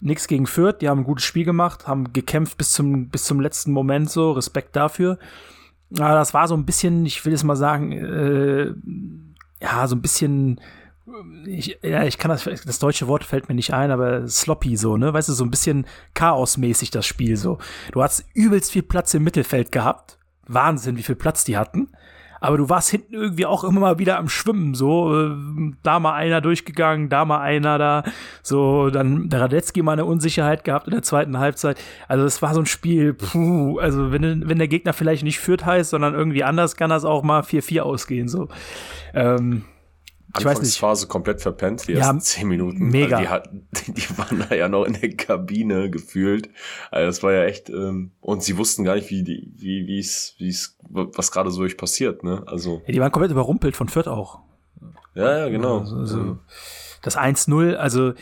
[0.00, 3.40] Nix gegen Fürth, die haben ein gutes Spiel gemacht, haben gekämpft bis zum, bis zum
[3.40, 5.18] letzten Moment so, Respekt dafür.
[5.98, 8.72] Aber das war so ein bisschen, ich will es mal sagen, äh,
[9.60, 10.60] ja, so ein bisschen,
[11.46, 14.96] ich, ja, ich kann das, das deutsche Wort fällt mir nicht ein, aber sloppy so,
[14.96, 15.12] ne?
[15.12, 17.58] Weißt du, so ein bisschen chaosmäßig das Spiel so.
[17.92, 20.18] Du hast übelst viel Platz im Mittelfeld gehabt.
[20.46, 21.88] Wahnsinn, wie viel Platz die hatten
[22.40, 25.36] aber du warst hinten irgendwie auch immer mal wieder am Schwimmen, so, äh,
[25.82, 28.02] da mal einer durchgegangen, da mal einer da,
[28.42, 31.78] so, dann der Radetzky mal eine Unsicherheit gehabt in der zweiten Halbzeit.
[32.08, 35.66] Also es war so ein Spiel, puh, also wenn, wenn der Gegner vielleicht nicht führt
[35.66, 38.48] heißt, sondern irgendwie anders, kann das auch mal 4-4 ausgehen, so.
[39.12, 39.64] Ähm,
[40.38, 40.78] ich weiß nicht.
[40.78, 42.88] Phase komplett verpennt, die ja, ersten zehn Minuten.
[42.88, 43.18] Mega.
[43.18, 43.50] Also die, hat,
[43.96, 46.48] die waren da ja noch in der Kabine gefühlt.
[46.90, 49.98] Also das war ja echt, ähm, und sie wussten gar nicht, wie die, wie, wie
[49.98, 52.42] es, wie es, was gerade so euch passiert, ne?
[52.46, 52.82] Also.
[52.86, 54.40] Ja, die waren komplett überrumpelt von Fürth auch.
[55.14, 55.80] Ja, ja, genau.
[55.80, 56.38] Also, also
[57.02, 58.12] das 1-0, also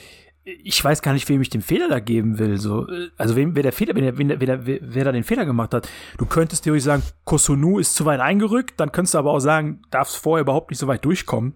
[0.44, 2.59] ich weiß gar nicht, wem ich den Fehler da geben will.
[2.59, 5.75] So, also wem, wer der Fehler, wer, wer, wer, wer, wer da den Fehler gemacht
[5.75, 5.88] hat.
[6.16, 9.83] Du könntest theoretisch sagen, Kosunu ist zu weit eingerückt, dann könntest du aber auch sagen,
[9.90, 11.55] darfst vorher überhaupt nicht so weit durchkommen.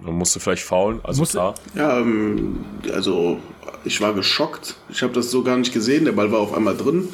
[0.00, 1.54] Man musste vielleicht faulen, also musste, klar.
[1.74, 3.38] Ja, ähm, also
[3.84, 4.76] ich war geschockt.
[4.90, 6.04] Ich habe das so gar nicht gesehen.
[6.04, 7.08] Der Ball war auf einmal drin.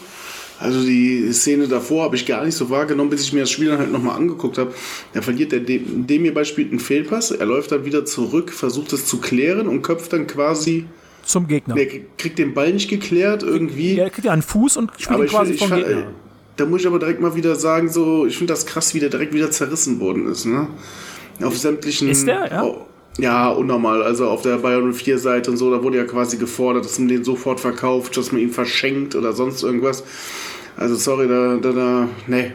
[0.61, 3.69] Also die Szene davor habe ich gar nicht so wahrgenommen, bis ich mir das Spiel
[3.69, 4.75] dann halt nochmal angeguckt habe.
[5.13, 7.31] Da verliert der dem hierbei spielt einen Fehlpass.
[7.31, 10.87] Er läuft dann wieder zurück, versucht es zu klären und köpft dann quasi
[11.25, 11.75] zum Gegner.
[11.75, 13.99] Der kriegt den Ball nicht geklärt irgendwie.
[13.99, 16.11] Er kriegt ja einen Fuß und spielt ihn quasi find, vom Gegner.
[16.57, 19.11] Da muss ich aber direkt mal wieder sagen, so ich finde das krass, wie der
[19.11, 20.45] direkt wieder zerrissen worden ist.
[20.45, 20.67] Ne?
[21.43, 22.09] Auf sämtlichen.
[22.09, 22.65] Ist der, ja?
[22.65, 22.87] Oh,
[23.19, 24.03] ja, unnormal.
[24.03, 27.09] Also auf der Bayern 04 Seite und so, da wurde ja quasi gefordert, dass man
[27.09, 30.05] den sofort verkauft, dass man ihn verschenkt oder sonst irgendwas.
[30.77, 32.53] Also sorry, da, da, da, nee.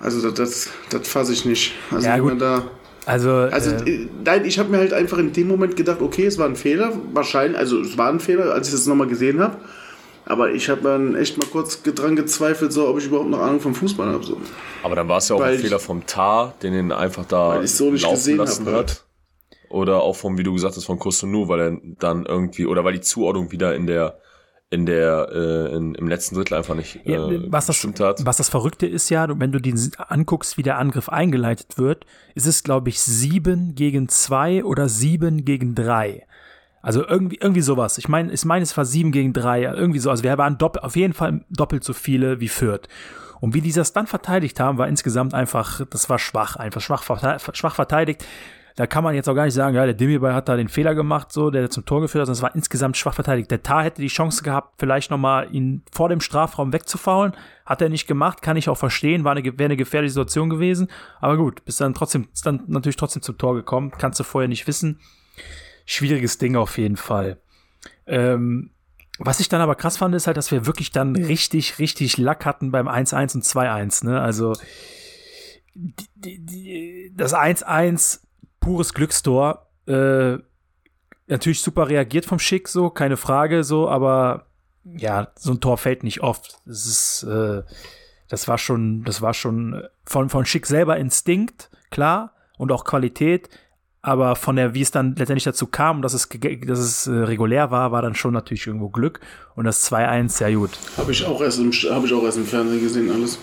[0.00, 1.72] Also das, das, das fasse ich nicht.
[1.90, 2.40] Also ja, gut.
[2.40, 2.64] da
[3.06, 6.26] Also, Also, äh, äh, nein, ich habe mir halt einfach in dem Moment gedacht, okay,
[6.26, 9.40] es war ein Fehler, wahrscheinlich, also es war ein Fehler, als ich das nochmal gesehen
[9.40, 9.56] habe.
[10.26, 13.60] Aber ich habe dann echt mal kurz dran gezweifelt, so, ob ich überhaupt noch Ahnung
[13.60, 14.22] vom Fußball habe.
[14.22, 14.40] So.
[14.82, 17.56] Aber dann war es ja auch Weil ein Fehler vom Tar, den ihn einfach da
[17.56, 18.90] Weil ich so nicht laufen gesehen lassen hab, halt.
[18.90, 19.04] hat.
[19.70, 22.94] Oder auch vom, wie du gesagt hast, von Kosunu, weil er dann irgendwie, oder weil
[22.94, 24.18] die Zuordnung wieder in der,
[24.68, 28.24] in der, äh, in, im letzten Drittel einfach nicht äh, Ja, was, das, gestimmt hat.
[28.24, 32.04] was das Verrückte ist ja, wenn du den anguckst, wie der Angriff eingeleitet wird,
[32.34, 36.26] ist es, glaube ich, sieben gegen zwei oder sieben gegen drei.
[36.82, 37.98] Also irgendwie, irgendwie sowas.
[37.98, 40.10] Ich meine, ich meine, es war sieben gegen drei, irgendwie so.
[40.10, 42.88] Also wir waren doppelt, auf jeden Fall doppelt so viele wie Fürth.
[43.40, 47.02] Und wie die das dann verteidigt haben, war insgesamt einfach, das war schwach, einfach schwach,
[47.54, 48.24] schwach verteidigt.
[48.76, 50.94] Da kann man jetzt auch gar nicht sagen, ja, der Demirbay hat da den Fehler
[50.94, 53.50] gemacht, so, der zum Tor geführt hat, sondern es war insgesamt schwach verteidigt.
[53.50, 57.32] Der Tar hätte die Chance gehabt, vielleicht nochmal ihn vor dem Strafraum wegzufaulen.
[57.66, 60.88] Hat er nicht gemacht, kann ich auch verstehen, war eine, wäre eine gefährliche Situation gewesen.
[61.20, 64.48] Aber gut, bist dann trotzdem, ist dann natürlich trotzdem zum Tor gekommen, kannst du vorher
[64.48, 64.98] nicht wissen.
[65.90, 67.40] Schwieriges Ding auf jeden Fall.
[68.06, 68.70] Ähm,
[69.18, 72.46] was ich dann aber krass fand, ist halt, dass wir wirklich dann richtig, richtig Lack
[72.46, 74.06] hatten beim 1-1 und 2-1.
[74.06, 74.20] Ne?
[74.20, 74.54] Also
[75.74, 78.20] die, die, die, das 1-1,
[78.60, 79.66] pures Glückstor.
[79.88, 80.38] Äh,
[81.26, 84.46] natürlich super reagiert vom Schick, so, keine Frage, so, aber
[84.84, 86.60] ja, so ein Tor fällt nicht oft.
[86.66, 87.64] Das ist, äh,
[88.28, 93.48] das war schon, das war schon von, von Schick selber Instinkt, klar, und auch Qualität.
[94.02, 96.26] Aber von der, wie es dann letztendlich dazu kam, dass es,
[96.66, 99.20] dass es äh, regulär war, war dann schon natürlich irgendwo Glück.
[99.56, 100.70] Und das 2-1, ja gut.
[100.96, 103.38] Habe ich, auch erst im- hab ich auch erst im Fernsehen gesehen, alles.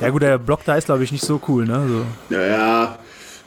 [0.00, 1.86] Ja gut, der Block da ist, glaube ich, nicht so cool, ne?
[2.28, 2.34] So.
[2.34, 2.98] Ja, ja.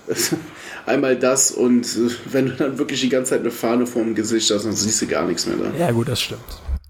[0.85, 4.15] Einmal das und äh, wenn du dann wirklich die ganze Zeit eine Fahne vor dem
[4.15, 5.77] Gesicht hast, dann siehst du gar nichts mehr da.
[5.77, 6.41] Ja, gut, das stimmt.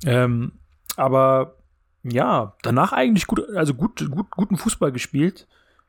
[0.06, 0.54] Ähm,
[0.96, 1.58] aber
[2.04, 5.48] ja, danach eigentlich gut, also gut, gut, guten Fußball gespielt.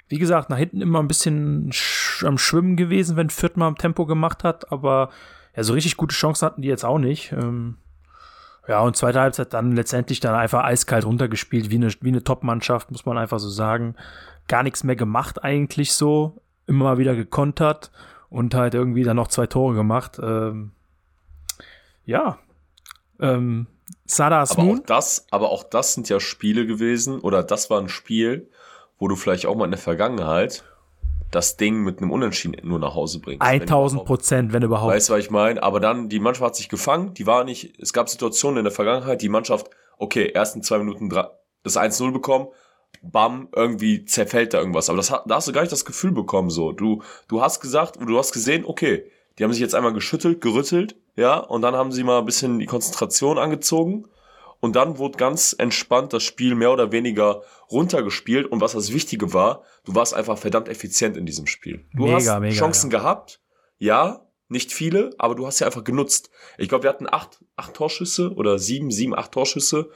[0.08, 4.06] Wie gesagt, nach hinten immer ein bisschen sch am Schwimmen gewesen, wenn Fürth mal Tempo
[4.06, 5.10] gemacht hat, aber
[5.56, 7.32] ja, so richtig gute Chancen hatten die jetzt auch nicht.
[7.32, 7.76] Ähm,
[8.66, 12.90] ja, und zweite Halbzeit dann letztendlich dann einfach eiskalt runtergespielt, wie eine, wie eine Top-Mannschaft,
[12.90, 13.94] muss man einfach so sagen.
[14.48, 16.40] Gar nichts mehr gemacht eigentlich so.
[16.66, 17.90] Immer mal wieder gekontert
[18.30, 20.18] und halt irgendwie dann noch zwei Tore gemacht.
[20.22, 20.72] Ähm,
[22.06, 22.38] ja.
[23.20, 23.66] Ähm,
[24.06, 27.88] Sada Aber auch das, aber auch das sind ja Spiele gewesen, oder das war ein
[27.88, 28.50] Spiel,
[28.98, 30.64] wo du vielleicht auch mal in der Vergangenheit
[31.30, 33.40] das Ding mit einem Unentschieden nur nach Hause bringst.
[33.40, 34.06] wenn 1000 überhaupt.
[34.06, 34.92] Prozent, wenn überhaupt.
[34.94, 35.62] Weißt du, was ich meine?
[35.62, 38.72] Aber dann, die Mannschaft hat sich gefangen, die war nicht, es gab Situationen in der
[38.72, 42.48] Vergangenheit, die Mannschaft, okay, ersten zwei Minuten das 1-0 bekommen,
[43.02, 44.88] bam, irgendwie zerfällt da irgendwas.
[44.88, 46.72] Aber das, da hast du gar nicht das Gefühl bekommen, so.
[46.72, 49.04] Du, du hast gesagt, du hast gesehen, okay,
[49.38, 52.58] die haben sich jetzt einmal geschüttelt, gerüttelt, ja, und dann haben sie mal ein bisschen
[52.58, 54.06] die Konzentration angezogen.
[54.64, 58.46] Und dann wurde ganz entspannt das Spiel mehr oder weniger runtergespielt.
[58.46, 61.84] Und was das Wichtige war, du warst einfach verdammt effizient in diesem Spiel.
[61.92, 62.98] Du Mega, hast mega, Chancen ja.
[62.98, 63.42] gehabt,
[63.76, 66.30] ja, nicht viele, aber du hast ja einfach genutzt.
[66.56, 69.90] Ich glaube, wir hatten acht, acht Torschüsse oder sieben, sieben, acht Torschüsse.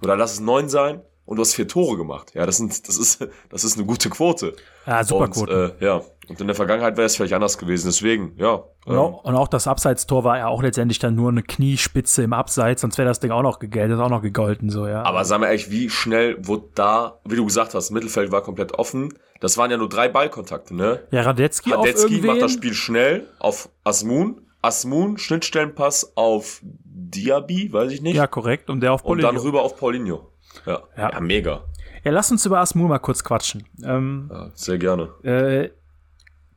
[0.00, 1.02] Oder lass es neun sein.
[1.26, 2.32] Und du hast vier Tore gemacht.
[2.34, 4.56] Ja, das sind, das ist, das ist eine gute Quote.
[4.86, 5.76] ja, super Quote.
[5.78, 6.02] Äh, ja.
[6.28, 7.86] Und in der Vergangenheit wäre es vielleicht anders gewesen.
[7.88, 8.52] Deswegen, ja.
[8.52, 12.22] und, ähm, auch, und auch das Abseitstor war ja auch letztendlich dann nur eine Kniespitze
[12.22, 15.02] im Abseits, sonst wäre das Ding auch noch gegeltet, auch noch gegolten, so, ja.
[15.04, 18.74] Aber sag mal ehrlich, wie schnell wurde da, wie du gesagt hast, Mittelfeld war komplett
[18.78, 19.14] offen.
[19.40, 21.00] Das waren ja nur drei Ballkontakte, ne?
[21.10, 24.42] ja, Radetzky Radetzky macht das Spiel schnell auf Asmun.
[24.60, 28.16] Asmun, Schnittstellenpass auf Diaby, weiß ich nicht.
[28.16, 28.68] Ja, korrekt.
[28.70, 29.32] Und der auf und Paulinho.
[29.32, 30.32] dann rüber auf Paulinho.
[30.66, 31.12] Ja, Ja.
[31.12, 31.20] ja.
[31.20, 31.64] mega.
[32.04, 33.64] Ja, lass uns über Asmur mal kurz quatschen.
[33.84, 35.08] Ähm, Ja, sehr gerne.
[35.22, 35.70] äh,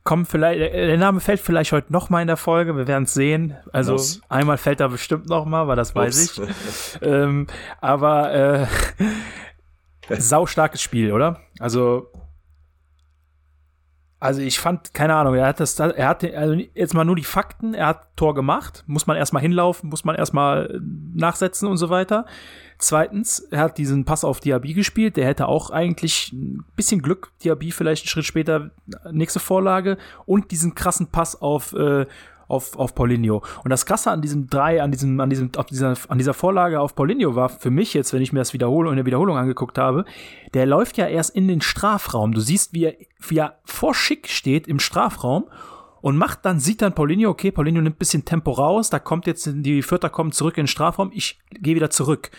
[0.04, 3.14] kommen vielleicht, der Name fällt vielleicht heute noch mal in der Folge, wir werden es
[3.14, 3.56] sehen.
[3.72, 4.20] Also Muss.
[4.28, 6.98] einmal fällt er bestimmt noch mal, weil das weiß Ups.
[7.00, 7.02] ich.
[7.06, 7.46] ähm,
[7.80, 8.66] aber äh,
[10.18, 11.40] saustarkes Spiel, oder?
[11.58, 12.10] Also
[14.22, 17.24] also ich fand, keine Ahnung, er hat das, er hat also jetzt mal nur die
[17.24, 20.80] Fakten, er hat Tor gemacht, muss man erstmal hinlaufen, muss man erstmal
[21.12, 22.24] nachsetzen und so weiter.
[22.78, 27.32] Zweitens, er hat diesen Pass auf Diaby gespielt, der hätte auch eigentlich ein bisschen Glück,
[27.42, 28.70] Diaby vielleicht einen Schritt später,
[29.10, 32.06] nächste Vorlage und diesen krassen Pass auf, äh,
[32.52, 33.42] auf, auf Paulinho.
[33.64, 36.80] Und das Krasse an diesem drei, an diesem, an diesem, auf dieser, an dieser Vorlage
[36.80, 39.78] auf Paulinho war für mich jetzt, wenn ich mir das Wiederholung, in der Wiederholung angeguckt
[39.78, 40.04] habe,
[40.54, 42.32] der läuft ja erst in den Strafraum.
[42.32, 42.94] Du siehst, wie er,
[43.26, 45.46] wie er vor Schick steht im Strafraum
[46.02, 49.26] und macht dann, sieht dann Paulinho, okay, Paulinho nimmt ein bisschen Tempo raus, da kommt
[49.26, 52.30] jetzt, die Vierter kommen zurück in den Strafraum, ich gehe wieder zurück.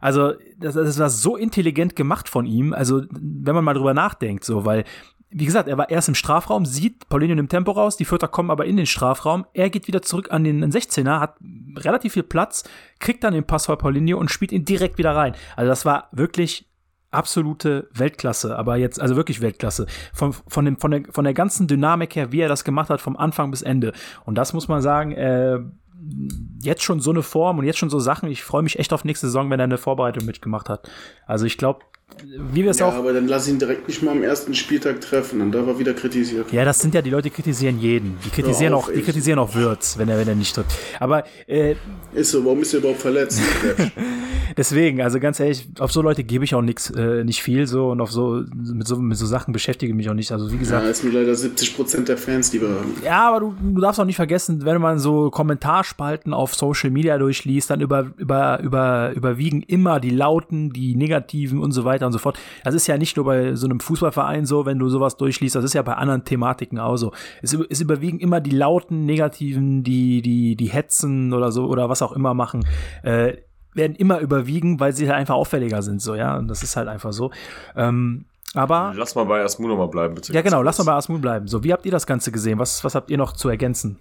[0.00, 4.44] Also, das, das war so intelligent gemacht von ihm, also, wenn man mal drüber nachdenkt,
[4.44, 4.84] so, weil,
[5.36, 8.52] wie gesagt, er war erst im Strafraum, sieht, Paulinho nimmt Tempo raus, die Vierter kommen
[8.52, 11.34] aber in den Strafraum, er geht wieder zurück an den 16er, hat
[11.76, 12.62] relativ viel Platz,
[13.00, 15.34] kriegt dann den Pass vor Paulinho und spielt ihn direkt wieder rein.
[15.56, 16.68] Also, das war wirklich
[17.10, 19.86] absolute Weltklasse, aber jetzt, also wirklich Weltklasse.
[20.12, 23.00] Von, von, dem, von, der, von der ganzen Dynamik her, wie er das gemacht hat,
[23.00, 23.92] vom Anfang bis Ende.
[24.24, 25.58] Und das muss man sagen, äh,
[26.60, 28.28] jetzt schon so eine Form und jetzt schon so Sachen.
[28.28, 30.88] Ich freue mich echt auf nächste Saison, wenn er eine Vorbereitung mitgemacht hat.
[31.26, 31.80] Also ich glaube,
[32.52, 32.94] wie wir es Ja, auch.
[32.94, 35.94] aber dann lass ihn direkt nicht mal am ersten Spieltag treffen, dann darf er wieder
[35.94, 36.52] kritisiert.
[36.52, 38.18] Ja, das sind ja die Leute, die kritisieren jeden.
[38.24, 39.06] Die kritisieren auf, auch, die echt.
[39.06, 40.70] kritisieren auch Würz, wenn er, wenn er nicht trifft.
[41.00, 41.74] Aber äh,
[42.14, 43.40] Ist so, warum ist er überhaupt verletzt?
[44.56, 47.90] deswegen, also ganz ehrlich, auf so Leute gebe ich auch nix, äh, nicht viel so
[47.90, 50.30] und auf so mit so mit so Sachen beschäftige ich mich auch nicht.
[50.30, 52.94] Also wie ja, gesagt, ist nur leider 70% der Fans, die wir haben.
[53.04, 57.18] Ja, aber du, du darfst auch nicht vergessen, wenn man so Kommentarspalten auf Social Media
[57.18, 62.12] durchliest, dann über, über, über, überwiegen immer die Lauten, die Negativen und so weiter und
[62.12, 62.38] so fort.
[62.64, 65.64] Das ist ja nicht nur bei so einem Fußballverein so, wenn du sowas durchliest, das
[65.64, 67.12] ist ja bei anderen Thematiken auch so.
[67.42, 72.02] Es, es überwiegen immer die lauten, negativen, die, die, die hetzen oder so oder was
[72.02, 72.66] auch immer machen.
[73.02, 73.38] Äh,
[73.74, 76.36] werden immer überwiegen, weil sie halt einfach auffälliger sind, so, ja.
[76.36, 77.30] Und das ist halt einfach so.
[77.76, 78.92] Ähm, aber.
[78.96, 80.32] Lass mal bei Asmu nochmal bleiben, bitte.
[80.32, 81.48] Ja, genau, lass mal bei Asmun bleiben.
[81.48, 82.58] So, wie habt ihr das Ganze gesehen?
[82.58, 83.98] Was, was habt ihr noch zu ergänzen?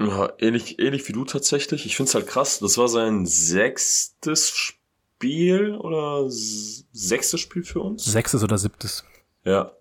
[0.00, 1.84] Ja, ähnlich, ähnlich wie du tatsächlich.
[1.84, 2.60] Ich finde es halt krass.
[2.60, 4.77] Das war sein sechstes Spiel
[5.22, 8.04] oder s- sechstes Spiel für uns.
[8.04, 9.04] Sechstes oder siebtes?
[9.44, 9.72] Ja.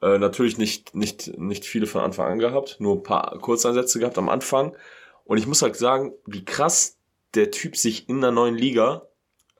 [0.00, 4.18] Äh, natürlich nicht, nicht, nicht viele von Anfang an gehabt, nur ein paar Kurzeinsätze gehabt
[4.18, 4.76] am Anfang.
[5.24, 6.98] Und ich muss halt sagen, wie krass
[7.34, 9.06] der Typ sich in der neuen Liga,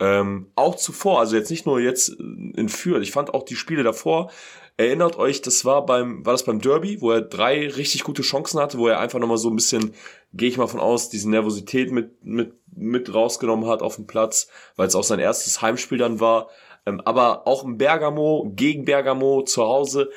[0.00, 3.84] ähm, auch zuvor, also jetzt nicht nur jetzt in Fürth, ich fand auch die Spiele
[3.84, 4.32] davor,
[4.76, 8.60] erinnert euch, das war beim, war das beim Derby, wo er drei richtig gute Chancen
[8.60, 9.94] hatte, wo er einfach nochmal so ein bisschen,
[10.32, 14.48] gehe ich mal von aus, diese Nervosität mit, mit, mit rausgenommen hat auf dem Platz,
[14.76, 16.48] weil es auch sein erstes Heimspiel dann war.
[16.86, 20.10] Ähm, aber auch im Bergamo, gegen Bergamo zu Hause,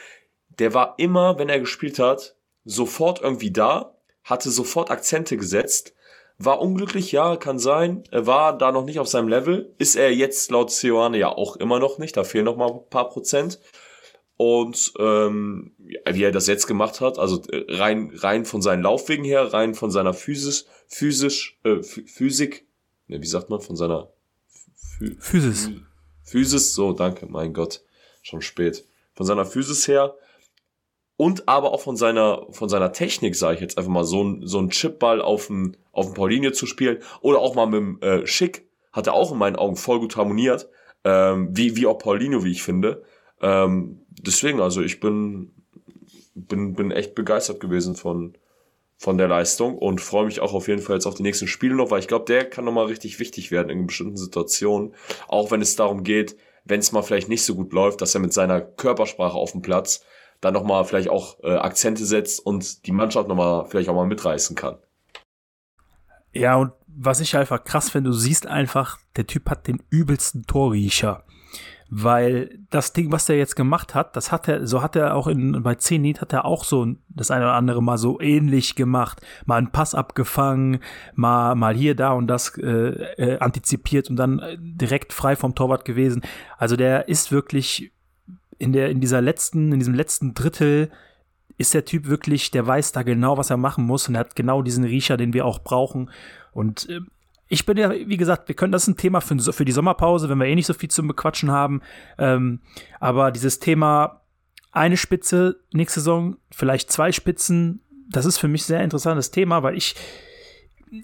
[0.60, 5.94] der war immer, wenn er gespielt hat, sofort irgendwie da, hatte sofort Akzente gesetzt,
[6.38, 10.52] war unglücklich, ja, kann sein, war da noch nicht auf seinem Level, ist er jetzt
[10.52, 13.60] laut Ceoane ja auch immer noch nicht, da fehlen noch mal ein paar Prozent.
[14.38, 15.72] Und ähm,
[16.10, 19.76] wie er das jetzt gemacht hat, also äh, rein rein von seinen Laufwegen her, rein
[19.76, 22.68] von seiner Physis, physisch, äh, Ph- Physik,
[23.08, 24.10] ne, wie sagt man, von seiner
[24.78, 25.68] Phy- Physis.
[25.68, 25.82] Phy-
[26.24, 27.82] Physis, so, danke, mein Gott,
[28.24, 28.84] schon spät.
[29.14, 30.16] Von seiner Physis her
[31.16, 34.46] und aber auch von seiner, von seiner Technik, sage ich jetzt einfach mal, so ein,
[34.46, 38.02] so ein Chipball auf dem, auf dem Paulinie zu spielen oder auch mal mit dem
[38.02, 40.68] äh, Schick, hat er auch in meinen Augen voll gut harmoniert,
[41.06, 43.04] ähm, wie, wie auch Paulinho, wie ich finde.
[43.42, 45.52] Ähm, deswegen, also ich bin,
[46.34, 48.38] bin, bin echt begeistert gewesen von,
[48.98, 51.76] von der Leistung und freue mich auch auf jeden Fall jetzt auf die nächsten Spiele
[51.76, 54.94] noch, weil ich glaube, der kann nochmal richtig wichtig werden in bestimmten Situationen.
[55.28, 58.22] Auch wenn es darum geht, wenn es mal vielleicht nicht so gut läuft, dass er
[58.22, 60.04] mit seiner Körpersprache auf dem Platz
[60.42, 64.56] dann nochmal vielleicht auch äh, Akzente setzt und die Mannschaft nochmal vielleicht auch mal mitreißen
[64.56, 64.78] kann.
[66.34, 70.46] Ja, und was ich einfach krass finde, du siehst einfach, der Typ hat den übelsten
[70.46, 71.24] Torriecher.
[71.90, 75.28] Weil das Ding, was der jetzt gemacht hat, das hat er, so hat er auch
[75.28, 79.22] in, bei Zenit hat er auch so das eine oder andere mal so ähnlich gemacht.
[79.46, 80.80] Mal einen Pass abgefangen,
[81.14, 85.54] mal, mal hier, da und das äh, äh, antizipiert und dann äh, direkt frei vom
[85.54, 86.24] Torwart gewesen.
[86.58, 87.92] Also der ist wirklich
[88.58, 90.90] in der, in dieser letzten, in diesem letzten Drittel
[91.58, 94.36] ist der Typ wirklich, der weiß da genau, was er machen muss und er hat
[94.36, 96.10] genau diesen Riecher, den wir auch brauchen.
[96.52, 97.02] Und äh,
[97.48, 100.30] ich bin ja, wie gesagt, wir können, das ist ein Thema für, für die Sommerpause,
[100.30, 101.82] wenn wir eh nicht so viel zum Bequatschen haben.
[102.18, 102.60] Ähm,
[103.00, 104.22] aber dieses Thema
[104.72, 109.78] eine Spitze nächste Saison, vielleicht zwei Spitzen, das ist für mich sehr interessantes Thema, weil
[109.78, 109.96] ich,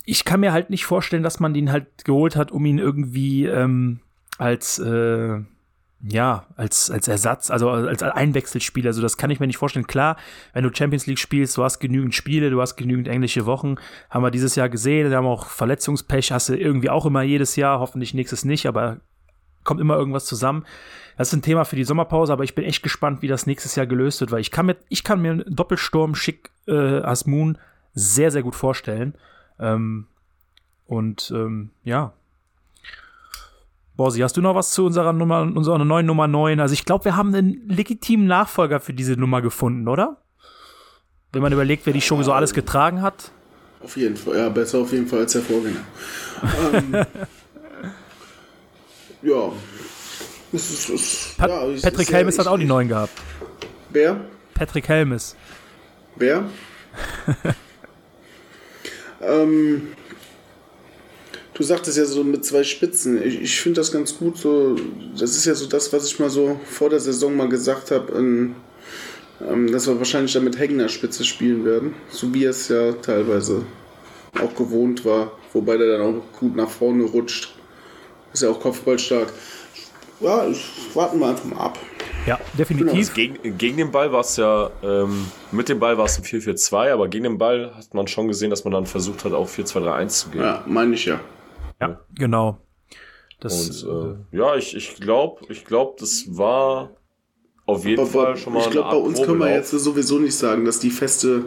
[0.06, 3.46] ich kann mir halt nicht vorstellen, dass man den halt geholt hat, um ihn irgendwie
[3.46, 4.02] ähm,
[4.38, 5.40] als äh,
[6.04, 9.86] ja, als, als Ersatz, also als Einwechselspieler, also das kann ich mir nicht vorstellen.
[9.86, 10.18] Klar,
[10.54, 13.76] wenn du Champions League spielst, du hast genügend Spiele, du hast genügend englische Wochen,
[14.10, 17.56] haben wir dieses Jahr gesehen, wir haben auch Verletzungspech, hast du irgendwie auch immer jedes
[17.56, 18.98] Jahr, hoffentlich nächstes nicht, aber
[19.64, 20.66] kommt immer irgendwas zusammen.
[21.18, 23.76] Das ist ein Thema für die Sommerpause, aber ich bin echt gespannt, wie das nächstes
[23.76, 27.60] Jahr gelöst wird, weil ich kann mir, ich kann mir einen Doppelsturm schick äh, Asmun
[27.94, 29.14] sehr, sehr gut vorstellen.
[29.60, 30.08] Ähm,
[30.88, 32.14] und ähm, ja,
[34.02, 36.60] Borsi, hast du noch was zu unserer Nummer, unserer neuen Nummer 9?
[36.60, 40.18] Also ich glaube, wir haben einen legitimen Nachfolger für diese Nummer gefunden, oder?
[41.32, 43.30] Wenn man überlegt, wer die schon so alles getragen hat.
[43.80, 45.82] Auf jeden Fall, ja, besser auf jeden Fall als der Vorgänger.
[46.74, 46.94] ähm,
[49.22, 49.52] ja.
[50.52, 53.14] Es ist, es, Pat ja, es Patrick Helmes hat auch die neuen gehabt.
[53.92, 54.20] Wer?
[54.56, 55.36] Patrick Helmes.
[56.16, 56.46] Wer?
[59.22, 59.90] ähm,
[61.54, 63.22] du sagtest ja so mit zwei Spitzen.
[63.22, 64.38] Ich, ich finde das ganz gut.
[64.38, 64.76] So,
[65.18, 68.12] das ist ja so das, was ich mal so vor der Saison mal gesagt habe,
[68.18, 68.56] ähm,
[69.72, 71.94] dass wir wahrscheinlich dann mit hängender Spitze spielen werden.
[72.10, 73.64] So wie es ja teilweise
[74.42, 75.32] auch gewohnt war.
[75.54, 77.54] Wobei der dann auch gut nach vorne rutscht.
[78.34, 79.34] Ist ja auch kopfballstark.
[80.22, 80.46] Ja,
[80.94, 81.80] warten wir einfach mal ab.
[82.28, 83.14] Ja, definitiv.
[83.14, 86.92] Gegen, gegen den Ball war es ja, ähm, mit dem Ball war es ein 4-4-2,
[86.92, 90.08] aber gegen den Ball hat man schon gesehen, dass man dann versucht hat, auf 4-2-3-1
[90.08, 90.42] zu gehen.
[90.42, 91.20] Ja, meine ich ja.
[91.82, 92.58] Ja, genau.
[93.40, 96.92] Das, Und äh, ja, ich, ich glaube, ich glaub, das war
[97.66, 99.72] auf jeden Aber Fall schon mal ich glaube, bei uns können wir Probelauf.
[99.74, 101.46] jetzt sowieso nicht sagen, dass die feste,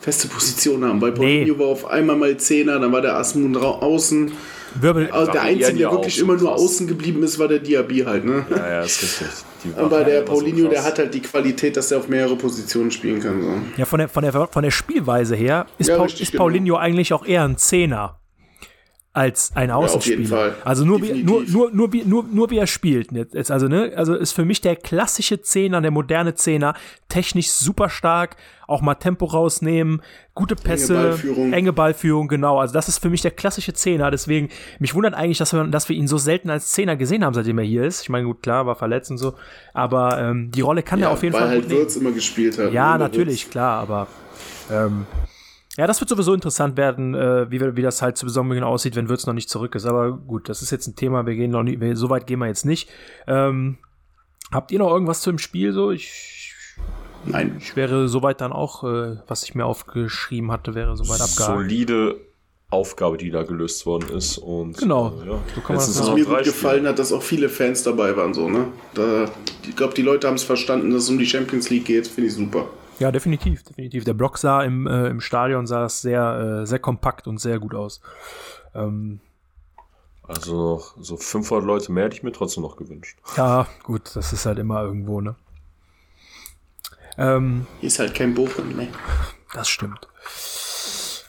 [0.00, 1.00] feste Position haben.
[1.00, 1.58] Bei Paulinho Nee.
[1.58, 4.32] war auf einmal mal Zehner, dann war der Asmun ra- außen.
[4.80, 8.24] Wirbel, Also der Einzige, der wirklich immer nur außen geblieben ist, war der Diaby halt.
[8.24, 8.46] Ne?
[8.48, 9.28] Ja, ja, ist richtig.
[9.76, 12.90] Aber der immer so Paulinho, der hat halt die Qualität, dass er auf mehrere Positionen
[12.90, 13.42] spielen kann.
[13.42, 13.52] So.
[13.76, 16.44] ja, von der, von, der, von der Spielweise her ist, Ja, Paul, richtig, ist genau.
[16.44, 18.18] Paulinho eigentlich auch eher ein Zehner
[19.14, 20.16] als ein auf Außenspieler.
[20.16, 20.54] jeden Fall.
[20.64, 23.12] Also nur wie, nur, nur, nur, wie, nur, nur wie er spielt.
[23.12, 26.74] Jetzt, also, ne, also ist für mich der klassische Zehner, der moderne Zehner,
[27.10, 28.36] technisch super stark,
[28.66, 30.00] auch mal Tempo rausnehmen,
[30.34, 31.52] gute Pässe, Ballführung.
[31.52, 32.58] enge Ballführung, genau.
[32.58, 34.10] Also das ist für mich der klassische Zehner.
[34.10, 34.48] Deswegen,
[34.78, 37.58] mich wundert eigentlich, dass wir, dass wir ihn so selten als Zehner gesehen haben, seitdem
[37.58, 38.00] er hier ist.
[38.00, 39.34] Ich meine, gut, klar, war verletzt und so.
[39.74, 41.80] Aber ähm, die Rolle kann er auf jeden weil Fall halt gut nehmen.
[41.82, 42.72] Würz immer gespielt hat.
[42.72, 43.00] Ja, ne?
[43.00, 44.06] Natürlich, klar, aber
[44.70, 45.06] ähm,
[45.78, 49.08] ja, das wird sowieso interessant werden, äh, wie, wie das halt zu Saisonbeginn aussieht, wenn
[49.08, 49.86] Würz noch nicht zurück ist.
[49.86, 52.40] Aber gut, das ist jetzt ein Thema, wir gehen noch nicht, wir, so weit gehen
[52.40, 52.90] wir jetzt nicht.
[53.26, 53.78] Ähm,
[54.52, 55.90] habt ihr noch irgendwas zu dem Spiel so?
[55.90, 56.54] Ich.
[57.24, 57.56] Nein.
[57.58, 61.60] ich wäre soweit dann auch, äh, was ich mir aufgeschrieben hatte, wäre soweit abgehakt.
[61.60, 62.16] solide
[62.68, 64.38] Aufgabe, die da gelöst worden ist.
[64.38, 65.20] Und, Genau.
[65.22, 65.38] Äh, ja.
[65.54, 66.88] So kann man Jetzt das Was mir gut gefallen Spiele.
[66.88, 68.34] hat, dass auch viele Fans dabei waren.
[68.34, 68.66] So, ne?
[68.94, 69.26] da,
[69.66, 72.08] ich glaube, die Leute haben es verstanden, dass es um die Champions League geht.
[72.08, 72.66] Finde ich super.
[72.98, 74.04] Ja, definitiv, definitiv.
[74.04, 77.58] Der Block sah im, äh, im Stadion sah es sehr, äh, sehr kompakt und sehr
[77.58, 78.00] gut aus.
[78.74, 79.20] Ähm,
[80.28, 83.18] Also so 500 Leute mehr hätte ich mir trotzdem noch gewünscht.
[83.36, 85.34] ja, gut, das ist halt immer irgendwo, ne?
[87.18, 88.88] Ähm, Hier ist halt kein Bochum, ne?
[89.52, 90.08] Das stimmt.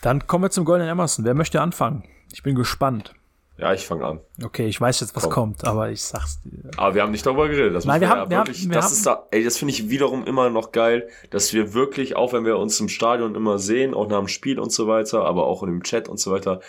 [0.01, 1.25] Dann kommen wir zum Golden Emerson.
[1.25, 2.03] Wer möchte anfangen?
[2.31, 3.13] Ich bin gespannt.
[3.57, 4.19] Ja, ich fange an.
[4.43, 5.31] Okay, ich weiß jetzt, was Komm.
[5.31, 6.71] kommt, aber ich sag's dir.
[6.75, 7.75] Aber wir haben nicht darüber geredet.
[7.75, 9.57] Das Nein, wir haben- ja wir wirklich, haben- wir das haben- ist da, ey, das
[9.57, 13.35] finde ich wiederum immer noch geil, dass wir wirklich, auch wenn wir uns im Stadion
[13.35, 16.19] immer sehen, auch nach dem Spiel und so weiter, aber auch in dem Chat und
[16.19, 16.61] so weiter,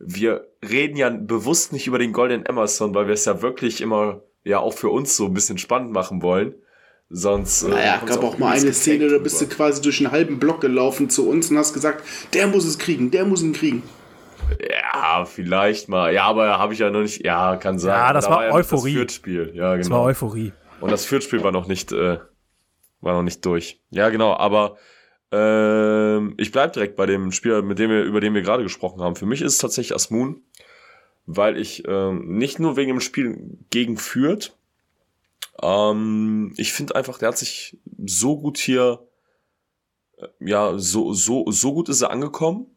[0.00, 4.22] wir reden ja bewusst nicht über den Golden Emerson, weil wir es ja wirklich immer,
[4.42, 6.54] ja, auch für uns so ein bisschen spannend machen wollen.
[7.10, 7.62] Sonst.
[7.62, 10.40] äh, Naja, gab auch mal übelst eine Szene, da bist du quasi durch einen halben
[10.40, 13.82] Block gelaufen zu uns und hast gesagt, der muss es kriegen, der muss ihn kriegen.
[14.70, 16.12] Ja, vielleicht mal.
[16.12, 17.24] Ja, aber habe ich ja noch nicht.
[17.24, 17.94] Ja, kann sein.
[17.94, 18.92] Ja, das Da war ja Euphorie.
[18.92, 19.52] Das Fürth-Spiel.
[19.54, 19.76] Ja, genau.
[19.76, 20.52] Das war Euphorie.
[20.80, 22.18] Und das Fürth-Spiel war noch nicht, äh,
[23.00, 23.80] war noch nicht durch.
[23.90, 24.76] Ja, genau, aber
[25.32, 29.00] ähm, ich bleib direkt bei dem Spieler, mit dem wir, über den wir gerade gesprochen
[29.00, 29.16] haben.
[29.16, 30.42] Für mich ist es tatsächlich Asmun,
[31.26, 34.52] weil ich ähm, nicht nur wegen dem Spiel gegen Fürth,
[35.62, 39.06] ähm, ich finde einfach, der hat sich so gut hier,
[40.18, 42.73] äh, ja, so, so, so gut ist er angekommen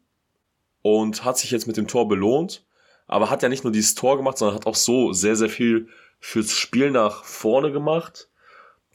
[0.82, 2.64] und hat sich jetzt mit dem Tor belohnt,
[3.06, 5.88] aber hat ja nicht nur dieses Tor gemacht, sondern hat auch so sehr, sehr viel
[6.20, 8.28] fürs Spiel nach vorne gemacht.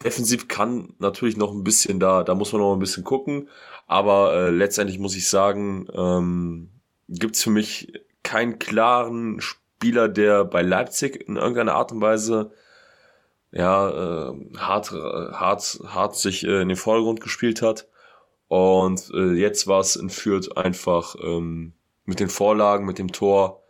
[0.04, 3.50] Defensiv kann natürlich noch ein bisschen da, da muss man noch ein bisschen gucken,
[3.88, 6.70] aber äh, letztendlich muss ich sagen, ähm,
[7.08, 12.52] gibt's für mich keinen klaren Spieler, der bei Leipzig in irgendeiner Art und Weise
[13.52, 13.90] ja,
[14.30, 17.88] äh, hart, äh, hart, hart sich äh, in den Vordergrund gespielt hat.
[18.54, 21.74] Und äh, jetzt war es in Fürth einfach ähm,
[22.06, 23.64] mit den Vorlagen, mit dem Tor,